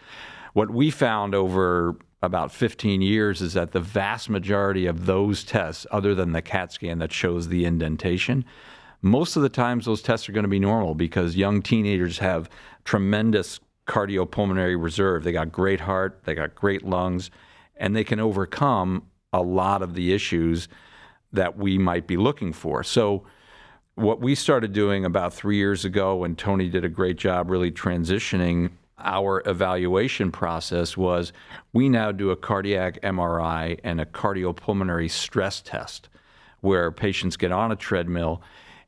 What 0.54 0.72
we 0.72 0.90
found 0.90 1.36
over 1.36 1.96
about 2.24 2.52
15 2.52 3.04
years 3.04 3.44
is 3.44 3.54
that 3.54 3.72
the 3.72 3.80
vast 3.80 4.32
majority 4.32 4.88
of 4.88 5.06
those 5.06 5.44
tests, 5.44 5.86
other 5.92 6.16
than 6.16 6.32
the 6.32 6.42
CAT 6.42 6.72
scan 6.72 6.98
that 6.98 7.14
shows 7.14 7.50
the 7.50 7.66
indentation, 7.66 8.46
most 9.06 9.36
of 9.36 9.44
the 9.44 9.50
times 9.50 9.86
those 9.86 10.02
tests 10.02 10.28
are 10.28 10.32
going 10.32 10.46
to 10.46 10.50
be 10.50 10.60
normal 10.60 10.96
because 10.96 11.36
young 11.36 11.62
teenagers 11.62 12.18
have 12.18 12.50
tremendous 12.86 13.60
cardiopulmonary 13.86 14.82
reserve. 14.82 15.24
They 15.24 15.32
got 15.32 15.52
great 15.52 15.82
heart, 15.82 16.22
they 16.24 16.34
got 16.34 16.56
great 16.56 16.84
lungs, 16.84 17.30
and 17.78 17.96
they 17.96 18.04
can 18.04 18.20
overcome 18.20 19.04
a 19.32 19.44
lot 19.44 19.84
of 19.84 19.94
the 19.94 20.12
issues 20.12 20.68
that 21.32 21.56
we 21.56 21.78
might 21.78 22.08
be 22.08 22.18
looking 22.18 22.52
for. 22.52 22.84
So, 22.84 23.26
what 23.94 24.22
we 24.22 24.34
started 24.34 24.74
doing 24.74 25.06
about 25.06 25.36
three 25.36 25.58
years 25.58 25.86
ago, 25.86 26.24
and 26.24 26.36
Tony 26.36 26.68
did 26.68 26.84
a 26.84 26.90
great 26.90 27.18
job 27.18 27.52
really 27.52 27.72
transitioning 27.72 28.72
our 28.98 29.44
evaluation 29.46 30.32
process, 30.32 30.98
was 30.98 31.32
we 31.74 31.90
now 31.90 32.12
do 32.12 32.32
a 32.32 32.36
cardiac 32.36 33.00
MRI 33.02 33.80
and 33.84 34.02
a 34.02 34.06
cardiopulmonary 34.06 35.12
stress 35.12 35.62
test 35.62 36.10
where 36.62 36.92
patients 36.92 37.38
get 37.38 37.52
on 37.52 37.72
a 37.72 37.76
treadmill 37.76 38.42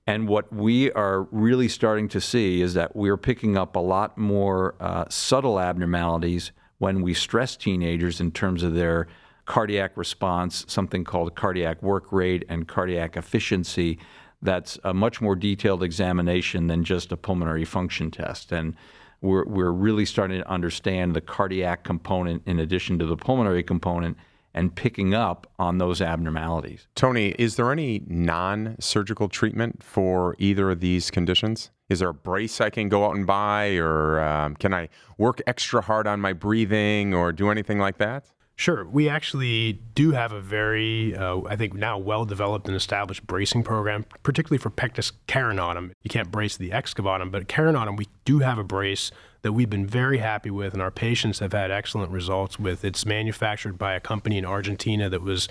and 0.07 0.29
what 0.29 0.51
we 0.53 0.89
are 0.93 1.23
really 1.31 1.67
starting 1.67 2.07
to 2.07 2.21
see 2.21 2.61
is 2.61 2.73
that 2.75 2.95
we're 2.95 3.17
picking 3.17 3.57
up 3.57 3.75
a 3.75 3.79
lot 3.79 4.17
more 4.17 4.75
uh, 4.79 5.03
subtle 5.09 5.59
abnormalities 5.59 6.53
when 6.77 7.01
we 7.01 7.13
stress 7.13 7.57
teenagers 7.57 8.21
in 8.21 8.31
terms 8.31 8.63
of 8.63 8.73
their 8.73 9.07
cardiac 9.45 9.97
response, 9.97 10.63
something 10.67 11.03
called 11.03 11.35
cardiac 11.35 11.83
work 11.83 12.11
rate 12.13 12.45
and 12.47 12.69
cardiac 12.69 13.17
efficiency. 13.17 13.99
That's 14.41 14.79
a 14.85 14.93
much 14.93 15.19
more 15.19 15.35
detailed 15.35 15.83
examination 15.83 16.67
than 16.67 16.85
just 16.85 17.11
a 17.11 17.17
pulmonary 17.17 17.65
function 17.65 18.09
test. 18.09 18.53
And 18.53 18.75
we're, 19.19 19.45
we're 19.45 19.71
really 19.71 20.05
starting 20.05 20.39
to 20.39 20.49
understand 20.49 21.15
the 21.15 21.21
cardiac 21.21 21.83
component 21.83 22.43
in 22.45 22.59
addition 22.59 22.97
to 22.99 23.05
the 23.05 23.17
pulmonary 23.17 23.63
component 23.63 24.15
and 24.57 24.73
picking 24.73 25.13
up 25.13 25.45
on 25.59 25.77
those 25.77 26.01
abnormalities. 26.01 26.87
Tony, 26.95 27.35
is 27.37 27.57
there 27.57 27.71
any 27.71 28.01
non 28.07 28.75
surgical 28.79 29.29
treatment 29.29 29.83
for 29.83 30.35
either 30.39 30.71
of 30.71 30.79
these 30.79 31.11
conditions? 31.11 31.69
Is 31.89 31.99
there 31.99 32.09
a 32.09 32.13
brace 32.13 32.59
I 32.59 32.71
can 32.71 32.89
go 32.89 33.05
out 33.05 33.15
and 33.15 33.27
buy, 33.27 33.75
or 33.75 34.19
um, 34.19 34.55
can 34.55 34.73
I 34.73 34.89
work 35.17 35.41
extra 35.45 35.81
hard 35.81 36.07
on 36.07 36.19
my 36.19 36.33
breathing 36.33 37.13
or 37.13 37.31
do 37.31 37.51
anything 37.51 37.77
like 37.77 37.99
that? 37.99 38.31
Sure. 38.59 38.85
We 38.85 39.07
actually 39.07 39.73
do 39.93 40.11
have 40.13 40.31
a 40.31 40.41
very, 40.41 41.15
uh, 41.15 41.41
I 41.47 41.55
think 41.55 41.75
now 41.75 41.99
well 41.99 42.25
developed 42.25 42.67
and 42.67 42.75
established 42.75 43.27
bracing 43.27 43.61
program, 43.61 44.03
particularly 44.23 44.57
for 44.57 44.71
pectus 44.71 45.11
carinatum. 45.27 45.91
You 46.01 46.09
can't 46.09 46.31
brace 46.31 46.57
the 46.57 46.71
excavatum, 46.71 47.31
but 47.31 47.47
carinatum, 47.47 47.97
we 47.97 48.07
do 48.25 48.39
have 48.39 48.57
a 48.57 48.63
brace 48.63 49.11
that 49.43 49.53
we've 49.53 49.69
been 49.69 49.85
very 49.85 50.17
happy 50.17 50.49
with, 50.49 50.73
and 50.73 50.81
our 50.81 50.89
patients 50.89 51.37
have 51.37 51.53
had 51.53 51.69
excellent 51.69 52.11
results 52.11 52.57
with. 52.57 52.83
It's 52.83 53.05
manufactured 53.05 53.77
by 53.77 53.93
a 53.93 53.99
company 53.99 54.39
in 54.39 54.45
Argentina 54.45 55.07
that 55.07 55.21
was 55.21 55.47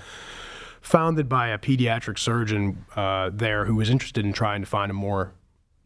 founded 0.81 1.29
by 1.29 1.49
a 1.49 1.59
pediatric 1.59 2.19
surgeon 2.19 2.87
uh, 2.97 3.31
there 3.33 3.67
who 3.67 3.77
was 3.77 3.89
interested 3.89 4.25
in 4.25 4.33
trying 4.33 4.63
to 4.63 4.67
find 4.67 4.91
a 4.91 4.95
more 4.95 5.33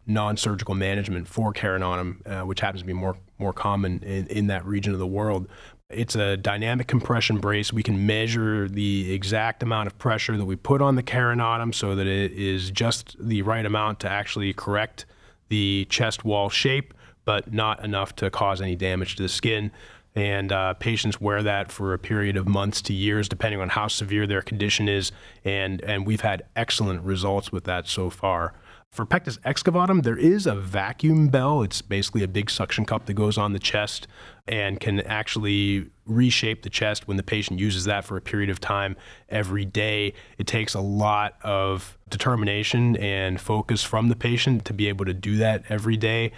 non-surgical 0.06 0.74
management 0.74 1.28
for 1.28 1.52
carinatum, 1.52 2.26
uh, 2.26 2.46
which 2.46 2.60
happens 2.60 2.80
to 2.80 2.86
be 2.86 2.94
more 2.94 3.18
more 3.38 3.52
common 3.52 4.02
in, 4.02 4.26
in 4.26 4.46
that 4.46 4.64
region 4.64 4.92
of 4.94 4.98
the 4.98 5.06
world. 5.06 5.46
It's 5.90 6.14
a 6.14 6.36
dynamic 6.36 6.86
compression 6.86 7.38
brace. 7.38 7.72
We 7.72 7.82
can 7.82 8.06
measure 8.06 8.68
the 8.68 9.12
exact 9.12 9.62
amount 9.62 9.88
of 9.88 9.98
pressure 9.98 10.36
that 10.36 10.44
we 10.44 10.56
put 10.56 10.80
on 10.80 10.94
the 10.94 11.02
carinatum 11.02 11.74
so 11.74 11.94
that 11.96 12.06
it 12.06 12.32
is 12.32 12.70
just 12.70 13.16
the 13.18 13.42
right 13.42 13.66
amount 13.66 14.00
to 14.00 14.08
actually 14.08 14.52
correct 14.52 15.06
the 15.48 15.86
chest 15.90 16.24
wall 16.24 16.48
shape, 16.48 16.94
but 17.24 17.52
not 17.52 17.84
enough 17.84 18.14
to 18.16 18.30
cause 18.30 18.60
any 18.60 18.76
damage 18.76 19.16
to 19.16 19.22
the 19.22 19.28
skin. 19.28 19.72
And 20.14 20.50
uh, 20.52 20.74
patients 20.74 21.20
wear 21.20 21.42
that 21.42 21.70
for 21.70 21.92
a 21.92 21.98
period 21.98 22.36
of 22.36 22.48
months 22.48 22.82
to 22.82 22.92
years, 22.92 23.28
depending 23.28 23.60
on 23.60 23.68
how 23.68 23.88
severe 23.88 24.26
their 24.26 24.42
condition 24.42 24.88
is. 24.88 25.12
And, 25.44 25.82
and 25.82 26.06
we've 26.06 26.20
had 26.20 26.44
excellent 26.56 27.02
results 27.02 27.52
with 27.52 27.64
that 27.64 27.86
so 27.86 28.10
far. 28.10 28.54
For 28.92 29.06
pectus 29.06 29.38
excavatum, 29.38 30.02
there 30.02 30.16
is 30.16 30.48
a 30.48 30.54
vacuum 30.56 31.28
bell. 31.28 31.62
It's 31.62 31.80
basically 31.80 32.24
a 32.24 32.28
big 32.28 32.50
suction 32.50 32.84
cup 32.84 33.06
that 33.06 33.14
goes 33.14 33.38
on 33.38 33.52
the 33.52 33.60
chest 33.60 34.08
and 34.48 34.80
can 34.80 34.98
actually 35.02 35.90
reshape 36.06 36.62
the 36.62 36.70
chest 36.70 37.06
when 37.06 37.16
the 37.16 37.22
patient 37.22 37.60
uses 37.60 37.84
that 37.84 38.04
for 38.04 38.16
a 38.16 38.20
period 38.20 38.50
of 38.50 38.58
time 38.58 38.96
every 39.28 39.64
day. 39.64 40.12
It 40.38 40.48
takes 40.48 40.74
a 40.74 40.80
lot 40.80 41.36
of 41.44 41.96
determination 42.08 42.96
and 42.96 43.40
focus 43.40 43.84
from 43.84 44.08
the 44.08 44.16
patient 44.16 44.64
to 44.64 44.72
be 44.72 44.88
able 44.88 45.04
to 45.04 45.14
do 45.14 45.36
that 45.36 45.62
every 45.68 45.96
day. 45.96 46.32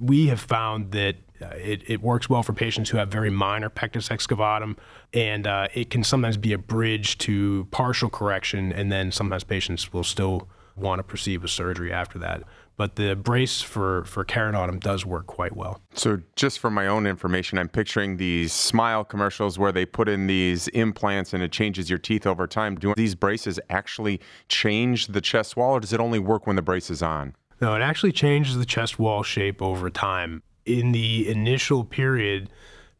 We 0.00 0.28
have 0.28 0.40
found 0.40 0.92
that 0.92 1.16
uh, 1.42 1.48
it, 1.56 1.82
it, 1.86 2.00
works 2.00 2.30
well 2.30 2.42
for 2.42 2.54
patients 2.54 2.88
who 2.88 2.96
have 2.96 3.10
very 3.10 3.30
minor 3.30 3.68
pectus 3.68 4.08
excavatum, 4.08 4.76
and 5.12 5.46
uh, 5.46 5.68
it 5.74 5.90
can 5.90 6.02
sometimes 6.02 6.36
be 6.36 6.52
a 6.52 6.58
bridge 6.58 7.18
to 7.18 7.68
partial 7.70 8.08
correction, 8.08 8.72
and 8.72 8.90
then 8.90 9.12
sometimes 9.12 9.44
patients 9.44 9.92
will 9.92 10.02
still 10.02 10.48
want 10.78 10.98
to 10.98 11.02
proceed 11.02 11.42
with 11.42 11.50
surgery 11.50 11.92
after 11.92 12.18
that. 12.18 12.44
But 12.76 12.94
the 12.94 13.16
brace 13.16 13.60
for, 13.60 14.04
for 14.04 14.24
carinatum 14.24 14.78
does 14.78 15.04
work 15.04 15.26
quite 15.26 15.56
well. 15.56 15.80
So, 15.94 16.20
just 16.36 16.60
for 16.60 16.70
my 16.70 16.86
own 16.86 17.08
information, 17.08 17.58
I'm 17.58 17.68
picturing 17.68 18.18
these 18.18 18.52
smile 18.52 19.04
commercials 19.04 19.58
where 19.58 19.72
they 19.72 19.84
put 19.84 20.08
in 20.08 20.28
these 20.28 20.68
implants 20.68 21.32
and 21.34 21.42
it 21.42 21.50
changes 21.50 21.90
your 21.90 21.98
teeth 21.98 22.24
over 22.24 22.46
time. 22.46 22.76
Do 22.76 22.94
these 22.96 23.16
braces 23.16 23.58
actually 23.68 24.20
change 24.48 25.08
the 25.08 25.20
chest 25.20 25.56
wall, 25.56 25.72
or 25.72 25.80
does 25.80 25.92
it 25.92 25.98
only 25.98 26.20
work 26.20 26.46
when 26.46 26.54
the 26.54 26.62
brace 26.62 26.88
is 26.88 27.02
on? 27.02 27.34
No, 27.60 27.74
it 27.74 27.82
actually 27.82 28.12
changes 28.12 28.56
the 28.56 28.64
chest 28.64 28.96
wall 28.98 29.24
shape 29.24 29.60
over 29.60 29.90
time. 29.90 30.44
In 30.64 30.92
the 30.92 31.28
initial 31.28 31.84
period, 31.84 32.48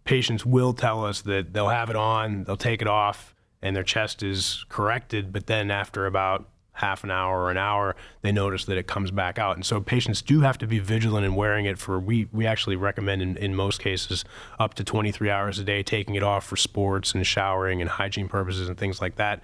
patients 0.02 0.44
will 0.44 0.72
tell 0.72 1.04
us 1.04 1.20
that 1.22 1.52
they'll 1.52 1.68
have 1.68 1.88
it 1.88 1.96
on, 1.96 2.42
they'll 2.44 2.56
take 2.56 2.82
it 2.82 2.88
off, 2.88 3.32
and 3.62 3.76
their 3.76 3.84
chest 3.84 4.24
is 4.24 4.64
corrected. 4.68 5.32
But 5.32 5.46
then, 5.46 5.70
after 5.70 6.06
about 6.06 6.48
half 6.78 7.02
an 7.04 7.10
hour 7.10 7.42
or 7.42 7.50
an 7.50 7.56
hour, 7.56 7.96
they 8.22 8.32
notice 8.32 8.64
that 8.66 8.78
it 8.78 8.86
comes 8.86 9.10
back 9.10 9.38
out. 9.38 9.56
And 9.56 9.66
so 9.66 9.80
patients 9.80 10.22
do 10.22 10.40
have 10.40 10.58
to 10.58 10.66
be 10.66 10.78
vigilant 10.78 11.26
in 11.26 11.34
wearing 11.34 11.66
it 11.66 11.78
for, 11.78 11.98
we, 11.98 12.28
we 12.32 12.46
actually 12.46 12.76
recommend 12.76 13.20
in, 13.20 13.36
in 13.36 13.54
most 13.54 13.80
cases 13.80 14.24
up 14.58 14.74
to 14.74 14.84
23 14.84 15.28
hours 15.28 15.58
a 15.58 15.64
day, 15.64 15.82
taking 15.82 16.14
it 16.14 16.22
off 16.22 16.46
for 16.46 16.56
sports 16.56 17.14
and 17.14 17.26
showering 17.26 17.80
and 17.80 17.90
hygiene 17.90 18.28
purposes 18.28 18.68
and 18.68 18.78
things 18.78 19.00
like 19.00 19.16
that. 19.16 19.42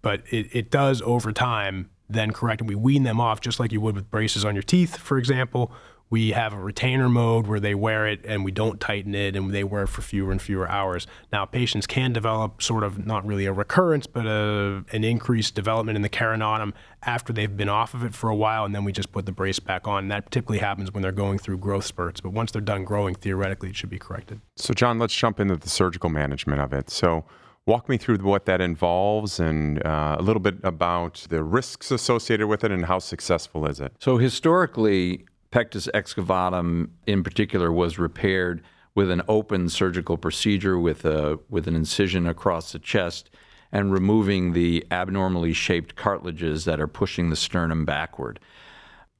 But 0.00 0.22
it, 0.30 0.54
it 0.54 0.70
does 0.70 1.02
over 1.02 1.32
time 1.32 1.90
then 2.08 2.32
correct. 2.32 2.60
And 2.60 2.68
we 2.68 2.74
wean 2.74 3.02
them 3.02 3.20
off 3.20 3.40
just 3.40 3.58
like 3.58 3.72
you 3.72 3.80
would 3.80 3.94
with 3.94 4.10
braces 4.10 4.44
on 4.44 4.54
your 4.54 4.62
teeth, 4.62 4.96
for 4.96 5.18
example. 5.18 5.72
We 6.10 6.30
have 6.30 6.52
a 6.52 6.58
retainer 6.58 7.08
mode 7.08 7.46
where 7.46 7.60
they 7.60 7.74
wear 7.74 8.06
it 8.06 8.24
and 8.24 8.44
we 8.44 8.52
don't 8.52 8.80
tighten 8.80 9.14
it 9.14 9.34
and 9.34 9.52
they 9.52 9.64
wear 9.64 9.84
it 9.84 9.88
for 9.88 10.02
fewer 10.02 10.30
and 10.30 10.40
fewer 10.40 10.68
hours. 10.68 11.06
Now, 11.32 11.44
patients 11.44 11.86
can 11.86 12.12
develop 12.12 12.62
sort 12.62 12.84
of 12.84 13.04
not 13.04 13.26
really 13.26 13.46
a 13.46 13.52
recurrence, 13.52 14.06
but 14.06 14.26
a, 14.26 14.84
an 14.92 15.02
increased 15.02 15.54
development 15.54 15.96
in 15.96 16.02
the 16.02 16.08
carinatum 16.08 16.72
after 17.02 17.32
they've 17.32 17.56
been 17.56 17.68
off 17.68 17.94
of 17.94 18.04
it 18.04 18.14
for 18.14 18.30
a 18.30 18.36
while, 18.36 18.64
and 18.64 18.74
then 18.74 18.84
we 18.84 18.92
just 18.92 19.12
put 19.12 19.26
the 19.26 19.32
brace 19.32 19.58
back 19.58 19.88
on. 19.88 20.04
And 20.04 20.10
that 20.10 20.30
typically 20.30 20.58
happens 20.58 20.92
when 20.92 21.02
they're 21.02 21.12
going 21.12 21.38
through 21.38 21.58
growth 21.58 21.84
spurts. 21.84 22.20
But 22.20 22.30
once 22.30 22.52
they're 22.52 22.62
done 22.62 22.84
growing, 22.84 23.14
theoretically, 23.14 23.70
it 23.70 23.76
should 23.76 23.90
be 23.90 23.98
corrected. 23.98 24.40
So, 24.56 24.74
John, 24.74 24.98
let's 24.98 25.14
jump 25.14 25.40
into 25.40 25.56
the 25.56 25.68
surgical 25.68 26.10
management 26.10 26.60
of 26.60 26.72
it. 26.72 26.90
So, 26.90 27.24
walk 27.66 27.88
me 27.88 27.96
through 27.96 28.18
what 28.18 28.44
that 28.44 28.60
involves 28.60 29.40
and 29.40 29.84
uh, 29.86 30.16
a 30.18 30.22
little 30.22 30.40
bit 30.40 30.56
about 30.62 31.26
the 31.30 31.42
risks 31.42 31.90
associated 31.90 32.46
with 32.46 32.62
it 32.62 32.70
and 32.70 32.84
how 32.84 32.98
successful 32.98 33.66
is 33.66 33.80
it. 33.80 33.94
So, 33.98 34.18
historically, 34.18 35.26
pectus 35.54 35.86
excavatum 35.94 36.88
in 37.06 37.22
particular 37.22 37.70
was 37.70 37.96
repaired 37.96 38.60
with 38.96 39.08
an 39.08 39.22
open 39.28 39.68
surgical 39.68 40.16
procedure 40.16 40.76
with 40.76 41.04
a 41.04 41.38
with 41.48 41.68
an 41.68 41.76
incision 41.76 42.26
across 42.26 42.72
the 42.72 42.78
chest 42.80 43.30
and 43.70 43.92
removing 43.92 44.52
the 44.52 44.84
abnormally 44.90 45.52
shaped 45.52 45.94
cartilages 45.94 46.64
that 46.64 46.80
are 46.80 46.88
pushing 46.88 47.30
the 47.30 47.36
sternum 47.36 47.84
backward. 47.84 48.40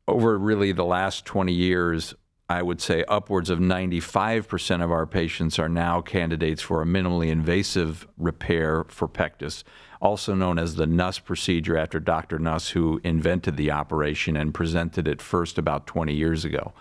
Over 0.09 0.37
really 0.37 0.73
the 0.73 0.85
last 0.85 1.25
20 1.25 1.53
years, 1.53 2.15
I 2.49 2.63
would 2.63 2.81
say 2.81 3.05
upwards 3.07 3.49
of 3.49 3.61
95% 3.61 4.83
of 4.83 4.91
our 4.91 5.07
patients 5.07 5.61
are 5.61 5.69
now 5.69 6.01
candidates 6.01 6.61
for 6.61 6.83
a 6.83 6.85
minimally 6.85 7.29
invasive 7.29 8.09
repair 8.19 8.85
for 8.89 9.07
pectus 9.07 9.63
also 10.05 10.35
known 10.35 10.59
as 10.59 10.75
the 10.75 10.87
Nuss 10.87 11.19
procedure 11.19 11.79
after 11.79 11.99
Dr. 11.99 12.39
Nuss, 12.39 12.69
who 12.69 13.01
invented 13.03 13.57
the 13.57 13.71
operation 13.71 14.37
and 14.37 14.53
presented 14.53 15.09
it 15.09 15.23
first 15.23 15.57
about 15.57 15.87
20 15.87 16.13
years 16.13 16.45
ago. 16.45 16.75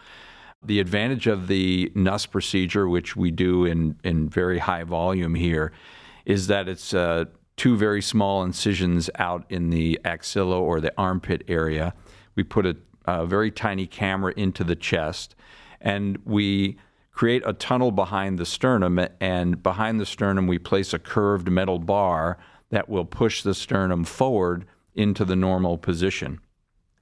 The 0.62 0.82
advantage 0.82 1.25
of 1.27 1.48
the 1.48 1.89
Nuss 1.96 2.25
procedure, 2.25 2.88
which 2.88 3.15
we 3.15 3.32
do 3.32 3.63
in, 3.63 3.98
in 4.03 4.27
very 4.27 4.60
high 4.60 4.84
volume 4.84 5.36
here, 5.36 5.72
is 6.25 6.48
that 6.48 6.68
it's 6.68 6.94
uh, 6.94 7.25
two 7.56 7.77
very 7.77 8.01
small 8.01 8.44
incisions 8.44 9.10
out 9.15 9.46
in 9.50 9.70
the 9.70 10.00
axilla 10.03 10.60
or 10.60 10.82
the 10.82 10.94
armpit 10.98 11.44
area. 11.48 11.94
We 12.36 12.44
put 12.44 12.65
a, 12.65 12.75
a 13.06 13.25
very 13.25 13.51
tiny 13.51 13.88
camera 13.88 14.34
into 14.36 14.65
the 14.65 14.75
chest, 14.75 15.34
and 15.80 16.18
we 16.25 16.77
create 17.13 17.44
a 17.46 17.53
tunnel 17.53 17.92
behind 17.92 18.38
the 18.38 18.46
sternum. 18.46 19.00
And 19.22 19.63
behind 19.63 20.01
the 20.01 20.06
sternum, 20.06 20.48
we 20.48 20.60
place 20.60 20.94
a 20.94 21.00
curved 21.00 21.50
metal 21.50 21.80
bar 21.80 22.38
that 22.74 22.89
will 22.89 23.06
push 23.06 23.44
the 23.44 23.53
sternum 23.53 24.03
forward 24.03 24.65
into 24.96 25.24
the 25.24 25.36
normal 25.36 25.77
position. 25.77 26.39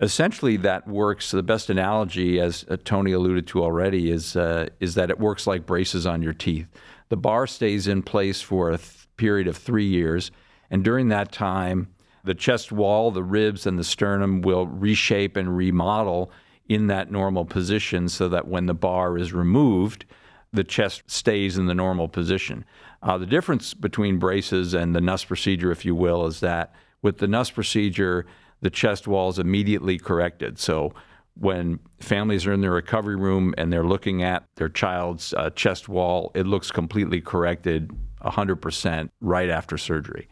Essentially, 0.02 0.58
that 0.58 0.86
works. 0.86 1.32
The 1.32 1.44
best 1.44 1.70
analogy, 1.70 2.42
as 2.42 2.66
uh, 2.70 2.76
Tony 2.84 3.14
alluded 3.14 3.48
to 3.48 3.64
already, 3.64 4.12
is 4.12 4.36
uh, 4.36 4.68
is 4.82 4.96
that 4.96 5.10
it 5.10 5.20
works 5.20 5.48
like 5.48 5.66
braces 5.66 6.06
on 6.06 6.22
your 6.22 6.34
teeth. 6.34 6.68
The 7.08 7.18
bar 7.18 7.48
stays 7.48 7.88
in 7.88 8.02
place 8.04 8.42
for 8.42 8.72
a 8.72 8.78
th- 8.78 9.08
period 9.16 9.48
of 9.48 9.56
three 9.56 9.86
years, 9.86 10.30
and 10.70 10.84
during 10.84 11.08
that 11.10 11.32
time, 11.32 11.88
the 12.26 12.34
chest 12.36 12.74
wall, 12.74 13.12
the 13.12 13.24
ribs, 13.24 13.66
and 13.66 13.80
the 13.80 13.84
sternum 13.84 14.42
will 14.42 14.68
reshape 14.68 15.38
and 15.38 15.56
remodel 15.56 16.32
in 16.68 16.88
that 16.88 17.12
normal 17.12 17.46
position, 17.46 18.10
so 18.10 18.28
that 18.28 18.48
when 18.48 18.66
the 18.66 18.74
bar 18.74 19.18
is 19.18 19.32
removed, 19.32 20.04
the 20.54 20.64
chest 20.64 21.04
stays 21.08 21.58
in 21.58 21.66
the 21.66 21.74
normal 21.74 22.08
position. 22.08 22.66
Uh, 23.02 23.18
the 23.18 23.26
difference 23.26 23.74
between 23.74 24.20
braces 24.20 24.74
and 24.74 24.96
the 24.96 25.02
Nuss 25.02 25.24
procedure, 25.24 25.72
if 25.72 25.86
you 25.86 25.96
will, 25.96 26.26
is 26.26 26.40
that 26.42 26.74
with 27.02 27.18
the 27.18 27.28
Nuss 27.28 27.50
procedure, 27.50 28.26
the 28.62 28.70
chest 28.70 29.08
wall 29.08 29.30
is 29.30 29.40
immediately 29.40 29.98
corrected. 29.98 30.60
So 30.60 30.94
when 31.36 31.80
families 32.00 32.46
are 32.46 32.54
in 32.54 32.62
their 32.62 32.72
recovery 32.72 33.16
room 33.16 33.54
and 33.58 33.72
they're 33.72 33.86
looking 33.86 34.22
at 34.22 34.46
their 34.56 34.70
child's 34.70 35.34
uh, 35.34 35.50
chest 35.52 35.90
wall, 35.90 36.32
it 36.36 36.46
looks 36.46 36.72
completely 36.72 37.22
corrected 37.22 37.92
100% 38.24 39.10
right 39.22 39.50
after 39.50 39.78
surgery. 39.78 40.28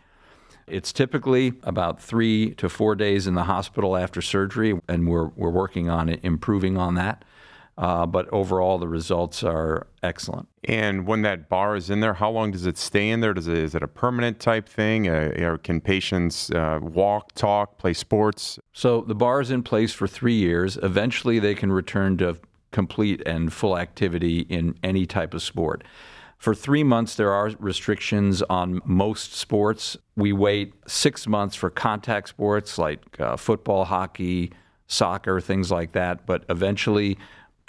It's 0.68 0.94
typically 0.94 1.54
about 1.64 2.00
three 2.00 2.54
to 2.56 2.70
four 2.70 2.96
days 2.96 3.26
in 3.26 3.34
the 3.34 3.46
hospital 3.46 3.98
after 3.98 4.22
surgery, 4.22 4.80
and 4.88 5.08
we're, 5.08 5.30
we're 5.30 5.50
working 5.50 5.90
on 5.90 6.10
improving 6.10 6.78
on 6.78 6.94
that. 6.96 7.26
Uh, 7.80 8.06
but 8.06 8.28
overall, 8.34 8.78
the 8.78 8.90
results 8.90 9.42
are 9.42 9.88
excellent. 10.04 10.50
And 10.66 11.08
when 11.08 11.22
that 11.22 11.48
bar 11.48 11.78
is 11.78 11.90
in 11.90 12.02
there, 12.02 12.14
how 12.14 12.30
long 12.30 12.52
does 12.52 12.66
it 12.66 12.78
stay 12.78 13.10
in 13.10 13.22
there? 13.22 13.34
Does 13.34 13.48
it, 13.48 13.58
is 13.58 13.74
it 13.74 13.82
a 13.82 13.88
permanent 13.88 14.42
type 14.42 14.68
thing? 14.68 15.08
Uh, 15.08 15.32
or 15.40 15.58
can 15.58 15.80
patients 15.80 16.52
uh, 16.52 16.80
walk, 16.82 17.34
talk, 17.36 17.78
play 17.78 17.94
sports? 17.94 18.60
So 18.74 19.00
the 19.02 19.16
bar 19.16 19.40
is 19.40 19.50
in 19.50 19.64
place 19.64 19.94
for 19.94 20.08
three 20.08 20.34
years. 20.34 20.78
Eventually, 20.84 21.40
they 21.40 21.56
can 21.56 21.72
return 21.72 22.18
to 22.18 22.38
complete 22.72 23.24
and 23.26 23.52
full 23.54 23.78
activity 23.78 24.40
in 24.42 24.78
any 24.84 25.06
type 25.06 25.34
of 25.34 25.42
sport. 25.42 25.86
For 26.38 26.54
three 26.54 26.84
months, 26.84 27.16
there 27.16 27.32
are 27.32 27.52
restrictions 27.60 28.42
on 28.50 28.82
most 28.84 29.34
sports. 29.34 29.96
We 30.18 30.34
wait 30.34 30.74
six 30.86 31.28
months 31.28 31.56
for 31.56 31.70
contact 31.70 32.28
sports 32.28 32.78
like 32.78 33.20
uh, 33.22 33.38
football, 33.38 33.86
hockey, 33.86 34.52
soccer, 34.88 35.40
things 35.40 35.72
like 35.72 35.94
that. 35.94 36.26
But 36.26 36.44
eventually, 36.50 37.18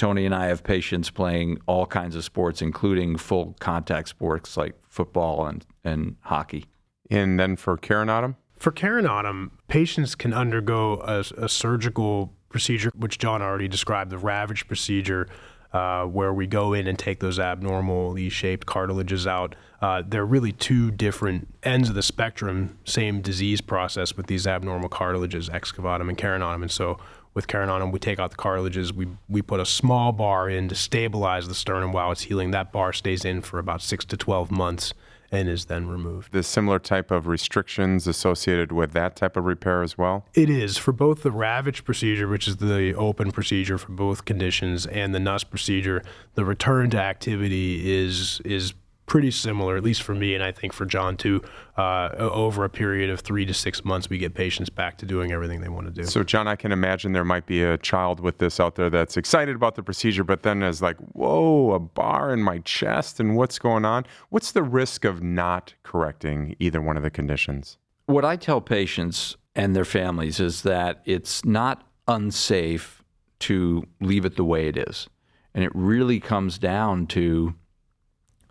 Tony 0.00 0.24
and 0.24 0.34
I 0.34 0.46
have 0.46 0.64
patients 0.64 1.10
playing 1.10 1.60
all 1.66 1.84
kinds 1.84 2.16
of 2.16 2.24
sports, 2.24 2.62
including 2.62 3.18
full 3.18 3.54
contact 3.60 4.08
sports 4.08 4.56
like 4.56 4.74
football 4.88 5.46
and, 5.46 5.66
and 5.84 6.16
hockey. 6.22 6.64
And 7.10 7.38
then 7.38 7.54
for 7.54 7.76
carinatum? 7.76 8.36
For 8.56 8.72
carinatum, 8.72 9.50
patients 9.68 10.14
can 10.14 10.32
undergo 10.32 11.02
a, 11.04 11.22
a 11.36 11.50
surgical 11.50 12.32
procedure, 12.48 12.90
which 12.96 13.18
John 13.18 13.42
already 13.42 13.68
described, 13.68 14.10
the 14.10 14.16
Ravitch 14.16 14.66
procedure, 14.66 15.28
uh, 15.74 16.04
where 16.04 16.32
we 16.32 16.46
go 16.46 16.72
in 16.72 16.86
and 16.86 16.98
take 16.98 17.20
those 17.20 17.38
abnormal 17.38 18.18
E-shaped 18.18 18.66
cartilages 18.66 19.26
out. 19.26 19.54
Uh, 19.82 20.02
they're 20.06 20.24
really 20.24 20.52
two 20.52 20.90
different 20.90 21.46
ends 21.62 21.90
of 21.90 21.94
the 21.94 22.02
spectrum, 22.02 22.78
same 22.84 23.20
disease 23.20 23.60
process 23.60 24.16
with 24.16 24.28
these 24.28 24.46
abnormal 24.46 24.88
cartilages, 24.88 25.50
excavatum 25.50 26.08
and 26.08 26.16
carinatum. 26.16 26.62
And 26.62 26.70
so 26.70 26.98
with 27.34 27.46
carinatum, 27.46 27.92
we 27.92 27.98
take 27.98 28.18
out 28.18 28.30
the 28.30 28.36
cartilages, 28.36 28.92
we, 28.92 29.06
we 29.28 29.42
put 29.42 29.60
a 29.60 29.66
small 29.66 30.12
bar 30.12 30.48
in 30.48 30.68
to 30.68 30.74
stabilize 30.74 31.48
the 31.48 31.54
sternum 31.54 31.92
while 31.92 32.10
it's 32.12 32.22
healing. 32.22 32.50
That 32.50 32.72
bar 32.72 32.92
stays 32.92 33.24
in 33.24 33.42
for 33.42 33.58
about 33.58 33.82
six 33.82 34.04
to 34.06 34.16
12 34.16 34.50
months 34.50 34.94
and 35.32 35.48
is 35.48 35.66
then 35.66 35.86
removed. 35.86 36.32
The 36.32 36.42
similar 36.42 36.78
type 36.78 37.10
of 37.10 37.26
restrictions 37.26 38.06
associated 38.06 38.72
with 38.72 38.92
that 38.92 39.16
type 39.16 39.36
of 39.36 39.44
repair 39.44 39.82
as 39.82 39.96
well? 39.96 40.26
It 40.34 40.50
is 40.50 40.76
for 40.76 40.92
both 40.92 41.22
the 41.22 41.30
Ravitch 41.30 41.84
procedure, 41.84 42.26
which 42.26 42.48
is 42.48 42.56
the 42.56 42.94
open 42.94 43.30
procedure 43.30 43.78
for 43.78 43.92
both 43.92 44.24
conditions, 44.24 44.86
and 44.86 45.14
the 45.14 45.20
Nuss 45.20 45.44
procedure. 45.44 46.02
The 46.34 46.44
return 46.44 46.90
to 46.90 47.00
activity 47.00 47.96
is 47.96 48.40
is 48.44 48.74
pretty 49.10 49.32
similar, 49.32 49.76
at 49.76 49.82
least 49.82 50.04
for 50.04 50.14
me, 50.14 50.36
and 50.36 50.42
I 50.42 50.52
think 50.52 50.72
for 50.72 50.86
John 50.86 51.16
too. 51.16 51.42
Uh, 51.76 52.10
over 52.16 52.64
a 52.64 52.68
period 52.68 53.10
of 53.10 53.20
three 53.20 53.44
to 53.44 53.52
six 53.52 53.84
months, 53.84 54.08
we 54.08 54.18
get 54.18 54.34
patients 54.34 54.70
back 54.70 54.98
to 54.98 55.06
doing 55.06 55.32
everything 55.32 55.60
they 55.60 55.68
want 55.68 55.86
to 55.86 55.92
do. 55.92 56.04
So, 56.04 56.22
John, 56.22 56.46
I 56.46 56.54
can 56.54 56.70
imagine 56.70 57.10
there 57.12 57.24
might 57.24 57.44
be 57.44 57.64
a 57.64 57.76
child 57.76 58.20
with 58.20 58.38
this 58.38 58.60
out 58.60 58.76
there 58.76 58.88
that's 58.88 59.16
excited 59.16 59.56
about 59.56 59.74
the 59.74 59.82
procedure, 59.82 60.22
but 60.22 60.44
then 60.44 60.62
is 60.62 60.80
like, 60.80 60.96
whoa, 61.12 61.72
a 61.72 61.80
bar 61.80 62.32
in 62.32 62.40
my 62.40 62.58
chest, 62.60 63.18
and 63.18 63.36
what's 63.36 63.58
going 63.58 63.84
on? 63.84 64.06
What's 64.28 64.52
the 64.52 64.62
risk 64.62 65.04
of 65.04 65.20
not 65.22 65.74
correcting 65.82 66.54
either 66.60 66.80
one 66.80 66.96
of 66.96 67.02
the 67.02 67.10
conditions? 67.10 67.78
What 68.06 68.24
I 68.24 68.36
tell 68.36 68.60
patients 68.60 69.36
and 69.56 69.74
their 69.74 69.84
families 69.84 70.38
is 70.38 70.62
that 70.62 71.02
it's 71.04 71.44
not 71.44 71.82
unsafe 72.06 73.02
to 73.40 73.82
leave 74.00 74.24
it 74.24 74.36
the 74.36 74.44
way 74.44 74.68
it 74.68 74.76
is. 74.76 75.08
And 75.52 75.64
it 75.64 75.72
really 75.74 76.20
comes 76.20 76.58
down 76.58 77.08
to 77.08 77.56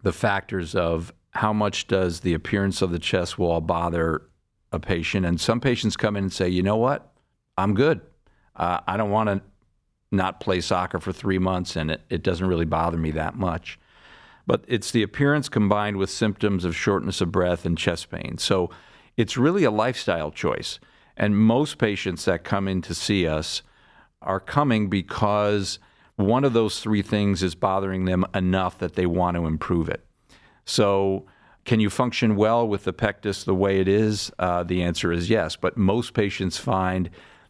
the 0.04 0.14
factors 0.14 0.76
of 0.76 1.14
how 1.32 1.54
much 1.54 1.88
does 1.88 2.22
the 2.22 2.34
appearance 2.34 2.82
of 2.82 2.92
the 2.92 3.00
chest 3.00 3.38
wall 3.38 3.62
bother 3.62 4.24
a 4.72 4.80
patient. 4.80 5.26
And 5.26 5.40
some 5.40 5.60
patients 5.60 5.98
come 5.98 6.16
in 6.16 6.26
and 6.26 6.34
say, 6.34 6.50
you 6.50 6.64
know 6.64 6.78
what, 6.78 7.12
I'm 7.58 7.74
good. 7.74 8.02
Uh, 8.56 8.80
I 8.88 8.98
don't 8.98 9.12
want 9.12 9.30
to 9.30 9.42
not 10.12 10.40
play 10.40 10.60
soccer 10.62 11.00
for 11.00 11.12
three 11.12 11.38
months, 11.38 11.76
and 11.76 11.92
it, 11.92 12.02
it 12.10 12.24
doesn't 12.24 12.48
really 12.48 12.66
bother 12.66 12.98
me 12.98 13.12
that 13.12 13.36
much. 13.36 13.80
But 14.48 14.64
it's 14.68 14.92
the 14.92 15.04
appearance 15.04 15.50
combined 15.50 15.98
with 15.98 16.10
symptoms 16.10 16.66
of 16.66 16.76
shortness 16.76 17.22
of 17.22 17.32
breath 17.32 17.66
and 17.66 17.78
chest 17.78 18.10
pain. 18.10 18.38
So 18.40 18.72
it's 19.16 19.38
really 19.38 19.64
a 19.64 19.72
lifestyle 19.72 20.32
choice. 20.32 20.80
And 21.16 21.38
most 21.38 21.78
patients 21.78 22.26
that 22.26 22.44
come 22.44 22.68
in 22.68 22.82
to 22.84 22.96
see 22.96 23.28
us 23.28 23.62
are 24.22 24.40
coming 24.40 24.90
because 24.90 25.78
one 26.20 26.44
of 26.44 26.52
those 26.54 26.82
three 26.82 27.02
things 27.02 27.42
is 27.42 27.56
bothering 27.56 28.04
them 28.06 28.26
enough 28.36 28.78
that 28.80 28.96
they 28.96 29.06
want 29.06 29.38
to 29.38 29.46
improve 29.46 29.88
it. 29.88 30.06
So, 30.66 31.26
can 31.64 31.80
you 31.80 31.90
function 31.90 32.36
well 32.36 32.68
with 32.68 32.84
the 32.84 32.94
pectus 32.94 33.44
the 33.44 33.56
way 33.56 33.80
it 33.80 33.88
is? 33.88 34.32
Uh, 34.40 34.64
the 34.64 34.82
answer 34.82 35.12
is 35.12 35.30
yes. 35.30 35.56
But 35.56 35.78
most 35.78 36.14
patients 36.14 36.58
find 36.58 37.10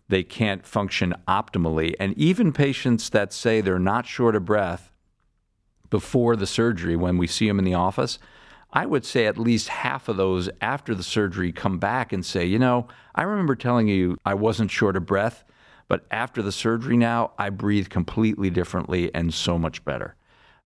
they 0.09 0.23
can't 0.23 0.65
function 0.65 1.13
optimally. 1.27 1.95
And 1.99 2.17
even 2.17 2.51
patients 2.51 3.09
that 3.09 3.31
say 3.31 3.61
they're 3.61 3.79
not 3.79 4.05
short 4.05 4.35
of 4.35 4.45
breath 4.45 4.91
before 5.89 6.35
the 6.35 6.47
surgery, 6.47 6.95
when 6.95 7.17
we 7.17 7.27
see 7.27 7.47
them 7.47 7.59
in 7.59 7.65
the 7.65 7.73
office, 7.73 8.19
I 8.71 8.85
would 8.85 9.05
say 9.05 9.25
at 9.25 9.37
least 9.37 9.69
half 9.69 10.07
of 10.07 10.17
those 10.17 10.49
after 10.61 10.93
the 10.93 11.03
surgery 11.03 11.51
come 11.51 11.79
back 11.79 12.13
and 12.13 12.25
say, 12.25 12.45
you 12.45 12.59
know, 12.59 12.87
I 13.15 13.23
remember 13.23 13.55
telling 13.55 13.87
you 13.87 14.17
I 14.25 14.35
wasn't 14.35 14.69
short 14.69 14.95
of 14.95 15.05
breath. 15.05 15.43
But 15.89 16.05
after 16.11 16.41
the 16.41 16.53
surgery 16.53 16.95
now, 16.95 17.31
I 17.37 17.49
breathe 17.49 17.89
completely 17.89 18.49
differently 18.49 19.13
and 19.13 19.33
so 19.33 19.57
much 19.57 19.83
better. 19.83 20.15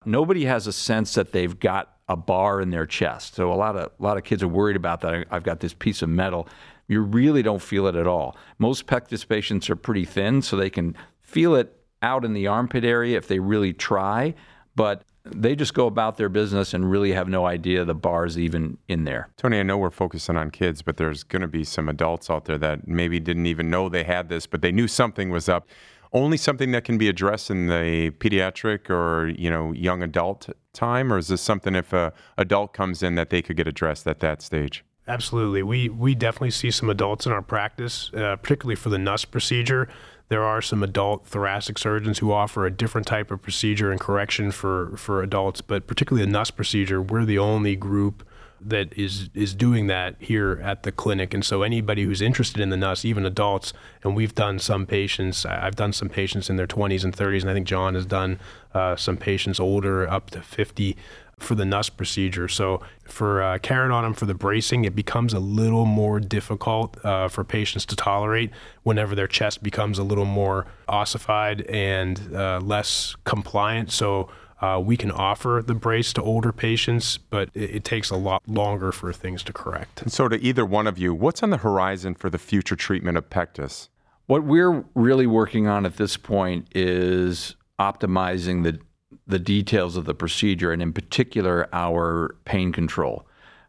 Nobody 0.04 0.44
has 0.44 0.66
a 0.66 0.72
sense 0.72 1.14
that 1.14 1.32
they've 1.32 1.58
got 1.58 1.96
a 2.08 2.16
bar 2.16 2.60
in 2.60 2.70
their 2.70 2.84
chest. 2.84 3.36
So 3.36 3.50
a 3.50 3.54
lot 3.54 3.76
of 3.76 3.92
a 3.98 4.02
lot 4.02 4.18
of 4.18 4.24
kids 4.24 4.42
are 4.42 4.48
worried 4.48 4.76
about 4.76 5.00
that. 5.00 5.26
I've 5.30 5.44
got 5.44 5.60
this 5.60 5.72
piece 5.72 6.02
of 6.02 6.10
metal. 6.10 6.48
You 6.88 7.00
really 7.00 7.42
don't 7.42 7.62
feel 7.62 7.86
it 7.86 7.94
at 7.94 8.06
all. 8.06 8.36
Most 8.58 8.86
pectus 8.86 9.24
patients 9.24 9.70
are 9.70 9.76
pretty 9.76 10.04
thin, 10.04 10.42
so 10.42 10.56
they 10.56 10.68
can 10.68 10.96
feel 11.22 11.54
it 11.54 11.74
out 12.02 12.24
in 12.24 12.34
the 12.34 12.48
armpit 12.48 12.84
area 12.84 13.16
if 13.16 13.28
they 13.28 13.38
really 13.38 13.72
try. 13.72 14.34
But 14.74 15.04
they 15.24 15.54
just 15.54 15.74
go 15.74 15.86
about 15.86 16.16
their 16.16 16.28
business 16.28 16.74
and 16.74 16.90
really 16.90 17.12
have 17.12 17.28
no 17.28 17.46
idea 17.46 17.84
the 17.84 17.94
bar's 17.94 18.38
even 18.38 18.78
in 18.88 19.04
there. 19.04 19.28
Tony, 19.36 19.60
I 19.60 19.62
know 19.62 19.78
we're 19.78 19.90
focusing 19.90 20.36
on 20.36 20.50
kids, 20.50 20.82
but 20.82 20.96
there's 20.96 21.22
going 21.22 21.42
to 21.42 21.48
be 21.48 21.64
some 21.64 21.88
adults 21.88 22.28
out 22.28 22.46
there 22.46 22.58
that 22.58 22.88
maybe 22.88 23.20
didn't 23.20 23.46
even 23.46 23.70
know 23.70 23.88
they 23.88 24.04
had 24.04 24.28
this, 24.28 24.46
but 24.46 24.62
they 24.62 24.72
knew 24.72 24.88
something 24.88 25.30
was 25.30 25.48
up. 25.48 25.68
Only 26.12 26.36
something 26.36 26.72
that 26.72 26.84
can 26.84 26.98
be 26.98 27.08
addressed 27.08 27.50
in 27.50 27.68
the 27.68 28.10
pediatric 28.18 28.90
or 28.90 29.28
you 29.28 29.48
know 29.48 29.72
young 29.72 30.02
adult 30.02 30.50
time, 30.74 31.10
or 31.10 31.16
is 31.16 31.28
this 31.28 31.40
something 31.40 31.74
if 31.74 31.94
a 31.94 32.12
adult 32.36 32.74
comes 32.74 33.02
in 33.02 33.14
that 33.14 33.30
they 33.30 33.40
could 33.40 33.56
get 33.56 33.66
addressed 33.66 34.06
at 34.06 34.20
that 34.20 34.42
stage? 34.42 34.84
Absolutely, 35.08 35.62
we 35.62 35.88
we 35.88 36.14
definitely 36.14 36.50
see 36.50 36.70
some 36.70 36.90
adults 36.90 37.24
in 37.24 37.32
our 37.32 37.40
practice, 37.40 38.10
uh, 38.14 38.36
particularly 38.36 38.76
for 38.76 38.90
the 38.90 38.98
Nuss 38.98 39.24
procedure. 39.24 39.88
There 40.32 40.44
are 40.44 40.62
some 40.62 40.82
adult 40.82 41.26
thoracic 41.26 41.76
surgeons 41.76 42.20
who 42.20 42.32
offer 42.32 42.64
a 42.64 42.70
different 42.70 43.06
type 43.06 43.30
of 43.30 43.42
procedure 43.42 43.90
and 43.92 44.00
correction 44.00 44.50
for, 44.50 44.96
for 44.96 45.22
adults, 45.22 45.60
but 45.60 45.86
particularly 45.86 46.24
the 46.24 46.32
Nuss 46.32 46.50
procedure, 46.50 47.02
we're 47.02 47.26
the 47.26 47.38
only 47.38 47.76
group 47.76 48.26
that 48.58 48.96
is 48.96 49.28
is 49.34 49.52
doing 49.52 49.88
that 49.88 50.16
here 50.20 50.58
at 50.64 50.84
the 50.84 50.90
clinic. 50.90 51.34
And 51.34 51.44
so 51.44 51.60
anybody 51.60 52.04
who's 52.04 52.22
interested 52.22 52.62
in 52.62 52.70
the 52.70 52.78
Nuss, 52.78 53.04
even 53.04 53.26
adults, 53.26 53.74
and 54.02 54.16
we've 54.16 54.34
done 54.34 54.58
some 54.58 54.86
patients. 54.86 55.44
I've 55.44 55.76
done 55.76 55.92
some 55.92 56.08
patients 56.08 56.48
in 56.48 56.56
their 56.56 56.66
20s 56.66 57.04
and 57.04 57.14
30s, 57.14 57.42
and 57.42 57.50
I 57.50 57.52
think 57.52 57.66
John 57.66 57.94
has 57.94 58.06
done 58.06 58.40
uh, 58.72 58.96
some 58.96 59.18
patients 59.18 59.60
older, 59.60 60.08
up 60.08 60.30
to 60.30 60.40
50 60.40 60.96
for 61.42 61.54
the 61.54 61.64
Nuss 61.64 61.88
procedure. 61.88 62.48
So 62.48 62.82
for 63.04 63.42
uh, 63.42 63.58
carinatum 63.58 64.16
for 64.16 64.26
the 64.26 64.34
bracing, 64.34 64.84
it 64.84 64.94
becomes 64.94 65.32
a 65.32 65.38
little 65.38 65.84
more 65.84 66.20
difficult 66.20 67.02
uh, 67.04 67.28
for 67.28 67.44
patients 67.44 67.86
to 67.86 67.96
tolerate 67.96 68.50
whenever 68.82 69.14
their 69.14 69.26
chest 69.26 69.62
becomes 69.62 69.98
a 69.98 70.02
little 70.02 70.24
more 70.24 70.66
ossified 70.88 71.62
and 71.62 72.34
uh, 72.34 72.60
less 72.62 73.14
compliant. 73.24 73.90
So 73.90 74.30
uh, 74.62 74.78
we 74.78 74.96
can 74.96 75.10
offer 75.10 75.62
the 75.66 75.74
brace 75.74 76.12
to 76.12 76.22
older 76.22 76.52
patients, 76.52 77.18
but 77.18 77.50
it, 77.52 77.70
it, 77.76 77.84
takes 77.84 78.10
a 78.10 78.16
lot 78.16 78.40
longer 78.46 78.92
for 78.92 79.12
things 79.12 79.42
to 79.42 79.52
correct. 79.52 80.02
And 80.02 80.12
so, 80.12 80.28
to 80.28 80.40
either 80.40 80.64
one 80.64 80.86
of 80.86 80.98
you, 80.98 81.12
what's 81.12 81.42
on 81.42 81.50
the 81.50 81.56
horizon 81.56 82.14
for 82.14 82.30
the 82.30 82.38
future 82.38 82.76
treatment 82.76 83.18
of 83.18 83.28
pectus? 83.28 83.88
What 84.26 84.44
we're 84.44 84.84
really 84.94 85.26
working 85.26 85.66
on 85.66 85.84
at 85.84 85.96
this 85.96 86.16
point 86.16 86.68
is 86.76 87.56
optimizing 87.80 88.62
the 88.62 88.78
the 89.26 89.38
details 89.38 89.96
of 89.96 90.04
the 90.04 90.14
procedure, 90.14 90.72
and 90.72 90.82
in 90.82 90.92
particular, 90.92 91.68
our 91.72 92.36
pain 92.44 92.72
control. 92.72 93.26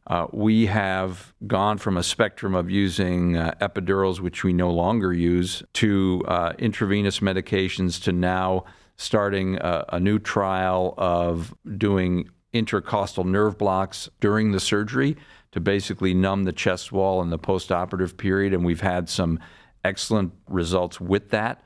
Uh, 0.07 0.27
we 0.31 0.65
have 0.65 1.33
gone 1.47 1.77
from 1.77 1.95
a 1.95 2.03
spectrum 2.03 2.55
of 2.55 2.69
using 2.69 3.37
uh, 3.37 3.53
epidurals, 3.61 4.19
which 4.19 4.43
we 4.43 4.51
no 4.51 4.69
longer 4.69 5.13
use, 5.13 5.63
to 5.73 6.23
uh, 6.27 6.51
intravenous 6.59 7.19
medications, 7.19 8.01
to 8.01 8.11
now 8.11 8.65
starting 8.97 9.55
a, 9.57 9.85
a 9.89 9.99
new 9.99 10.19
trial 10.19 10.93
of 10.97 11.53
doing 11.77 12.29
intercostal 12.51 13.23
nerve 13.23 13.57
blocks 13.57 14.09
during 14.19 14.51
the 14.51 14.59
surgery 14.59 15.15
to 15.51 15.59
basically 15.59 16.13
numb 16.13 16.43
the 16.43 16.51
chest 16.51 16.91
wall 16.91 17.21
in 17.21 17.29
the 17.29 17.39
postoperative 17.39 18.17
period. 18.17 18.53
And 18.53 18.65
we've 18.65 18.81
had 18.81 19.07
some 19.09 19.39
excellent 19.83 20.33
results 20.47 20.99
with 20.99 21.29
that. 21.29 21.63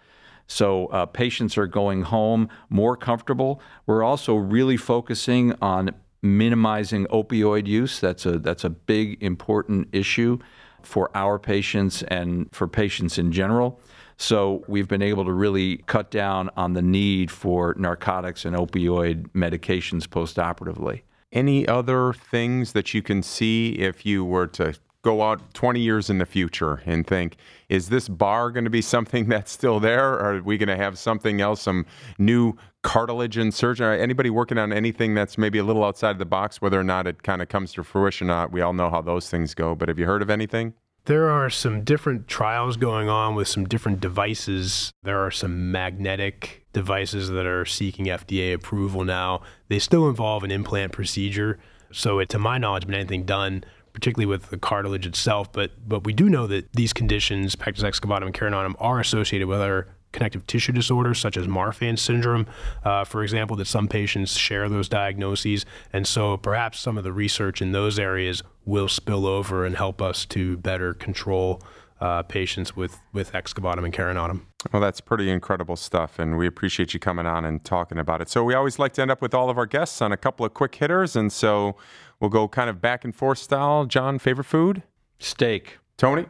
So 0.47 0.87
uh, 0.87 1.05
patients 1.05 1.57
are 1.57 1.67
going 1.67 2.03
home 2.03 2.49
more 2.69 2.95
comfortable. 2.95 3.61
We're 3.85 4.03
also 4.03 4.35
really 4.35 4.77
focusing 4.77 5.53
on 5.61 5.91
minimizing 6.21 7.05
opioid 7.07 7.67
use. 7.67 7.99
That's 7.99 8.25
a 8.25 8.39
that's 8.39 8.63
a 8.63 8.69
big 8.69 9.21
important 9.21 9.89
issue 9.91 10.39
for 10.81 11.11
our 11.15 11.37
patients 11.37 12.03
and 12.03 12.47
for 12.53 12.67
patients 12.67 13.17
in 13.17 13.31
general. 13.31 13.79
So 14.17 14.63
we've 14.67 14.87
been 14.87 15.01
able 15.01 15.25
to 15.25 15.31
really 15.31 15.77
cut 15.85 16.09
down 16.09 16.49
on 16.57 16.73
the 16.73 16.81
need 16.81 17.29
for 17.29 17.75
narcotics 17.77 18.45
and 18.45 18.55
opioid 18.55 19.27
medications 19.33 20.07
postoperatively. 20.07 21.01
Any 21.31 21.67
other 21.67 22.13
things 22.13 22.71
that 22.71 22.93
you 22.93 23.01
can 23.03 23.21
see 23.21 23.73
if 23.73 24.05
you 24.05 24.25
were 24.25 24.47
to 24.47 24.73
go 25.07 25.21
out 25.21 25.53
20 25.53 25.79
years 25.79 26.09
in 26.09 26.17
the 26.17 26.25
future 26.25 26.81
and 26.85 27.07
think, 27.07 27.37
is 27.69 27.87
this 27.87 28.09
bar 28.09 28.51
going 28.51 28.65
to 28.65 28.69
be 28.69 28.81
something 28.81 29.29
that's 29.29 29.51
still 29.51 29.79
there? 29.79 30.13
Or 30.13 30.35
are 30.35 30.41
we 30.41 30.57
going 30.57 30.67
to 30.67 30.75
have 30.75 30.99
something 30.99 31.39
else, 31.39 31.61
some 31.61 31.85
new 32.17 32.57
cartilage 32.83 33.37
insertion? 33.37 33.85
Anybody 33.85 34.29
working 34.29 34.57
on 34.57 34.73
anything 34.73 35.13
that's 35.13 35.37
maybe 35.37 35.59
a 35.59 35.63
little 35.63 35.85
outside 35.85 36.11
of 36.11 36.19
the 36.19 36.25
box, 36.25 36.61
whether 36.61 36.77
or 36.77 36.83
not 36.83 37.07
it 37.07 37.23
kind 37.23 37.41
of 37.41 37.47
comes 37.47 37.71
to 37.73 37.83
fruition 37.85 38.27
or 38.29 38.33
not? 38.33 38.51
We 38.51 38.59
all 38.59 38.73
know 38.73 38.89
how 38.89 39.01
those 39.01 39.29
things 39.29 39.53
go, 39.53 39.75
but 39.75 39.87
have 39.87 39.97
you 39.97 40.05
heard 40.05 40.21
of 40.21 40.29
anything? 40.29 40.73
There 41.05 41.29
are 41.29 41.49
some 41.49 41.85
different 41.85 42.27
trials 42.27 42.75
going 42.75 43.07
on 43.07 43.33
with 43.33 43.47
some 43.47 43.63
different 43.63 44.01
devices. 44.01 44.91
There 45.03 45.25
are 45.25 45.31
some 45.31 45.71
magnetic 45.71 46.65
devices 46.73 47.29
that 47.29 47.45
are 47.45 47.63
seeking 47.63 48.07
FDA 48.07 48.53
approval 48.53 49.05
now, 49.05 49.41
they 49.69 49.79
still 49.79 50.09
involve 50.09 50.43
an 50.43 50.51
implant 50.51 50.91
procedure. 50.91 51.59
So, 51.93 52.19
it, 52.19 52.27
to 52.29 52.39
my 52.39 52.57
knowledge, 52.57 52.85
been 52.85 52.95
anything 52.95 53.23
done, 53.23 53.63
particularly 53.97 54.27
with 54.27 54.51
the 54.51 54.57
cartilage 54.59 55.07
itself. 55.07 55.51
But 55.51 55.71
but 55.89 56.03
we 56.03 56.13
do 56.13 56.29
know 56.29 56.45
that 56.45 56.71
these 56.73 56.93
conditions, 56.93 57.55
pectus 57.55 57.83
excavatum 57.83 58.27
and 58.27 58.33
carinatum, 58.33 58.75
are 58.77 58.99
associated 58.99 59.47
with 59.47 59.59
other 59.59 59.87
connective 60.11 60.45
tissue 60.45 60.71
disorders 60.71 61.17
such 61.19 61.35
as 61.35 61.47
Marfan 61.47 61.97
syndrome, 61.97 62.45
uh, 62.83 63.03
for 63.03 63.23
example, 63.23 63.57
that 63.57 63.65
some 63.65 63.87
patients 63.87 64.37
share 64.37 64.69
those 64.69 64.87
diagnoses. 64.87 65.65
And 65.91 66.05
so 66.05 66.37
perhaps 66.37 66.79
some 66.79 66.97
of 66.97 67.03
the 67.03 67.11
research 67.11 67.59
in 67.59 67.71
those 67.71 67.97
areas 67.97 68.43
will 68.65 68.87
spill 68.87 69.25
over 69.25 69.65
and 69.65 69.75
help 69.75 69.99
us 69.99 70.25
to 70.27 70.57
better 70.57 70.93
control 70.93 71.61
uh, 71.99 72.21
patients 72.21 72.75
with, 72.75 72.99
with 73.11 73.31
excavatum 73.33 73.83
and 73.83 73.93
carinatum. 73.93 74.43
Well, 74.71 74.81
that's 74.81 75.01
pretty 75.01 75.29
incredible 75.29 75.75
stuff, 75.75 76.19
and 76.19 76.37
we 76.37 76.45
appreciate 76.45 76.93
you 76.93 76.99
coming 76.99 77.25
on 77.25 77.45
and 77.45 77.63
talking 77.63 77.97
about 77.97 78.21
it. 78.21 78.29
So, 78.29 78.43
we 78.43 78.53
always 78.53 78.77
like 78.77 78.93
to 78.93 79.01
end 79.01 79.11
up 79.11 79.21
with 79.21 79.33
all 79.33 79.49
of 79.49 79.57
our 79.57 79.65
guests 79.65 80.01
on 80.01 80.11
a 80.11 80.17
couple 80.17 80.45
of 80.45 80.53
quick 80.53 80.75
hitters, 80.75 81.15
and 81.15 81.31
so 81.31 81.75
we'll 82.19 82.29
go 82.29 82.47
kind 82.47 82.69
of 82.69 82.81
back 82.81 83.03
and 83.03 83.15
forth 83.15 83.37
style. 83.39 83.85
John, 83.85 84.19
favorite 84.19 84.45
food? 84.45 84.83
Steak. 85.19 85.77
Tony? 85.97 86.25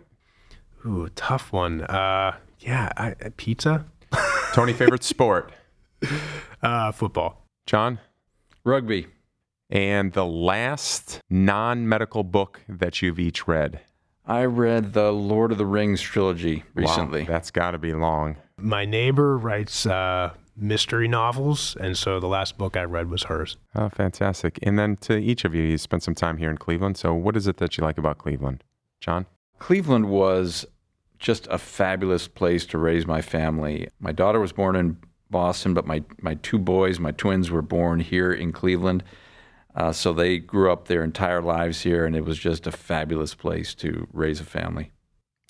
Ooh, 0.85 1.09
tough 1.15 1.51
one. 1.51 1.81
Uh, 1.81 2.37
yeah, 2.59 2.91
I, 2.97 3.13
pizza. 3.35 3.85
Tony, 4.53 4.73
favorite 4.73 5.03
sport? 5.03 5.51
Uh, 6.61 6.91
football. 6.91 7.45
John? 7.65 7.99
Rugby. 8.63 9.07
And 9.69 10.13
the 10.13 10.25
last 10.25 11.19
non 11.29 11.87
medical 11.87 12.23
book 12.23 12.61
that 12.69 13.01
you've 13.01 13.19
each 13.19 13.47
read? 13.47 13.81
I 14.25 14.45
read 14.45 14.93
the 14.93 15.11
Lord 15.11 15.51
of 15.51 15.57
the 15.57 15.65
Rings 15.65 16.01
trilogy 16.01 16.63
recently. 16.73 17.21
Wow, 17.21 17.27
that's 17.27 17.51
got 17.51 17.71
to 17.71 17.77
be 17.77 17.93
long. 17.93 18.37
My 18.57 18.85
neighbor 18.85 19.37
writes 19.37 19.85
uh, 19.85 20.31
mystery 20.57 21.07
novels, 21.07 21.77
and 21.79 21.97
so 21.97 22.19
the 22.19 22.27
last 22.27 22.57
book 22.57 22.75
I 22.75 22.83
read 22.83 23.09
was 23.09 23.23
hers. 23.23 23.57
Oh, 23.75 23.89
fantastic. 23.89 24.59
And 24.63 24.77
then 24.77 24.97
to 24.97 25.17
each 25.17 25.45
of 25.45 25.53
you, 25.53 25.63
you 25.63 25.77
spent 25.77 26.03
some 26.03 26.15
time 26.15 26.37
here 26.37 26.49
in 26.49 26.57
Cleveland. 26.57 26.97
So, 26.97 27.13
what 27.13 27.37
is 27.37 27.47
it 27.47 27.57
that 27.57 27.77
you 27.77 27.83
like 27.83 27.97
about 27.97 28.17
Cleveland? 28.17 28.63
John? 28.99 29.25
Cleveland 29.59 30.09
was 30.09 30.65
just 31.19 31.47
a 31.49 31.57
fabulous 31.57 32.27
place 32.27 32.65
to 32.67 32.77
raise 32.77 33.07
my 33.07 33.21
family. 33.21 33.87
My 33.99 34.11
daughter 34.11 34.39
was 34.39 34.51
born 34.51 34.75
in 34.75 34.97
Boston, 35.29 35.73
but 35.73 35.85
my, 35.85 36.03
my 36.21 36.35
two 36.35 36.59
boys, 36.59 36.99
my 36.99 37.11
twins, 37.11 37.49
were 37.49 37.61
born 37.61 37.99
here 37.99 38.31
in 38.31 38.51
Cleveland. 38.51 39.03
Uh, 39.75 39.91
so 39.91 40.13
they 40.13 40.39
grew 40.39 40.71
up 40.71 40.87
their 40.87 41.03
entire 41.03 41.41
lives 41.41 41.81
here, 41.81 42.05
and 42.05 42.15
it 42.15 42.25
was 42.25 42.37
just 42.39 42.65
a 42.65 42.71
fabulous 42.71 43.35
place 43.35 43.75
to 43.75 44.07
raise 44.11 44.39
a 44.39 44.45
family. 44.45 44.91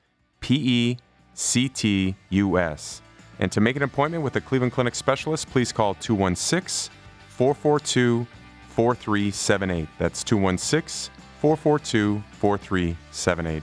P 0.41 0.61
E 0.63 0.99
C 1.33 1.71
T 1.71 2.15
U 2.29 2.59
S. 2.59 3.01
And 3.41 3.51
to 3.53 3.61
make 3.61 3.75
an 3.75 3.83
appointment 3.83 4.23
with 4.23 4.37
a 4.37 4.41
Cleveland 4.41 4.73
Clinic 4.73 4.95
specialist, 4.95 5.49
please 5.49 5.73
call 5.73 5.95
216 5.95 6.93
442 7.29 8.27
4378. 8.69 9.89
That's 9.99 10.23
216 10.23 11.13
442 11.41 12.23
4378. 12.33 13.63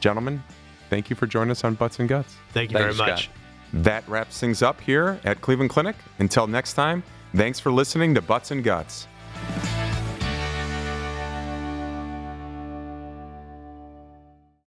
Gentlemen, 0.00 0.42
thank 0.88 1.10
you 1.10 1.16
for 1.16 1.26
joining 1.26 1.50
us 1.50 1.62
on 1.62 1.74
Butts 1.74 2.00
and 2.00 2.08
Guts. 2.08 2.36
Thank 2.52 2.72
you 2.72 2.78
Thanks, 2.78 2.96
very 2.96 3.10
much. 3.10 3.24
Scott. 3.24 3.34
That 3.74 4.08
wraps 4.08 4.40
things 4.40 4.62
up 4.62 4.80
here 4.80 5.20
at 5.24 5.42
Cleveland 5.42 5.70
Clinic. 5.70 5.96
Until 6.18 6.46
next 6.46 6.72
time, 6.72 7.02
thanks 7.34 7.60
for 7.60 7.70
listening 7.70 8.14
to 8.14 8.22
Butts 8.22 8.50
and 8.50 8.64
Guts. 8.64 9.06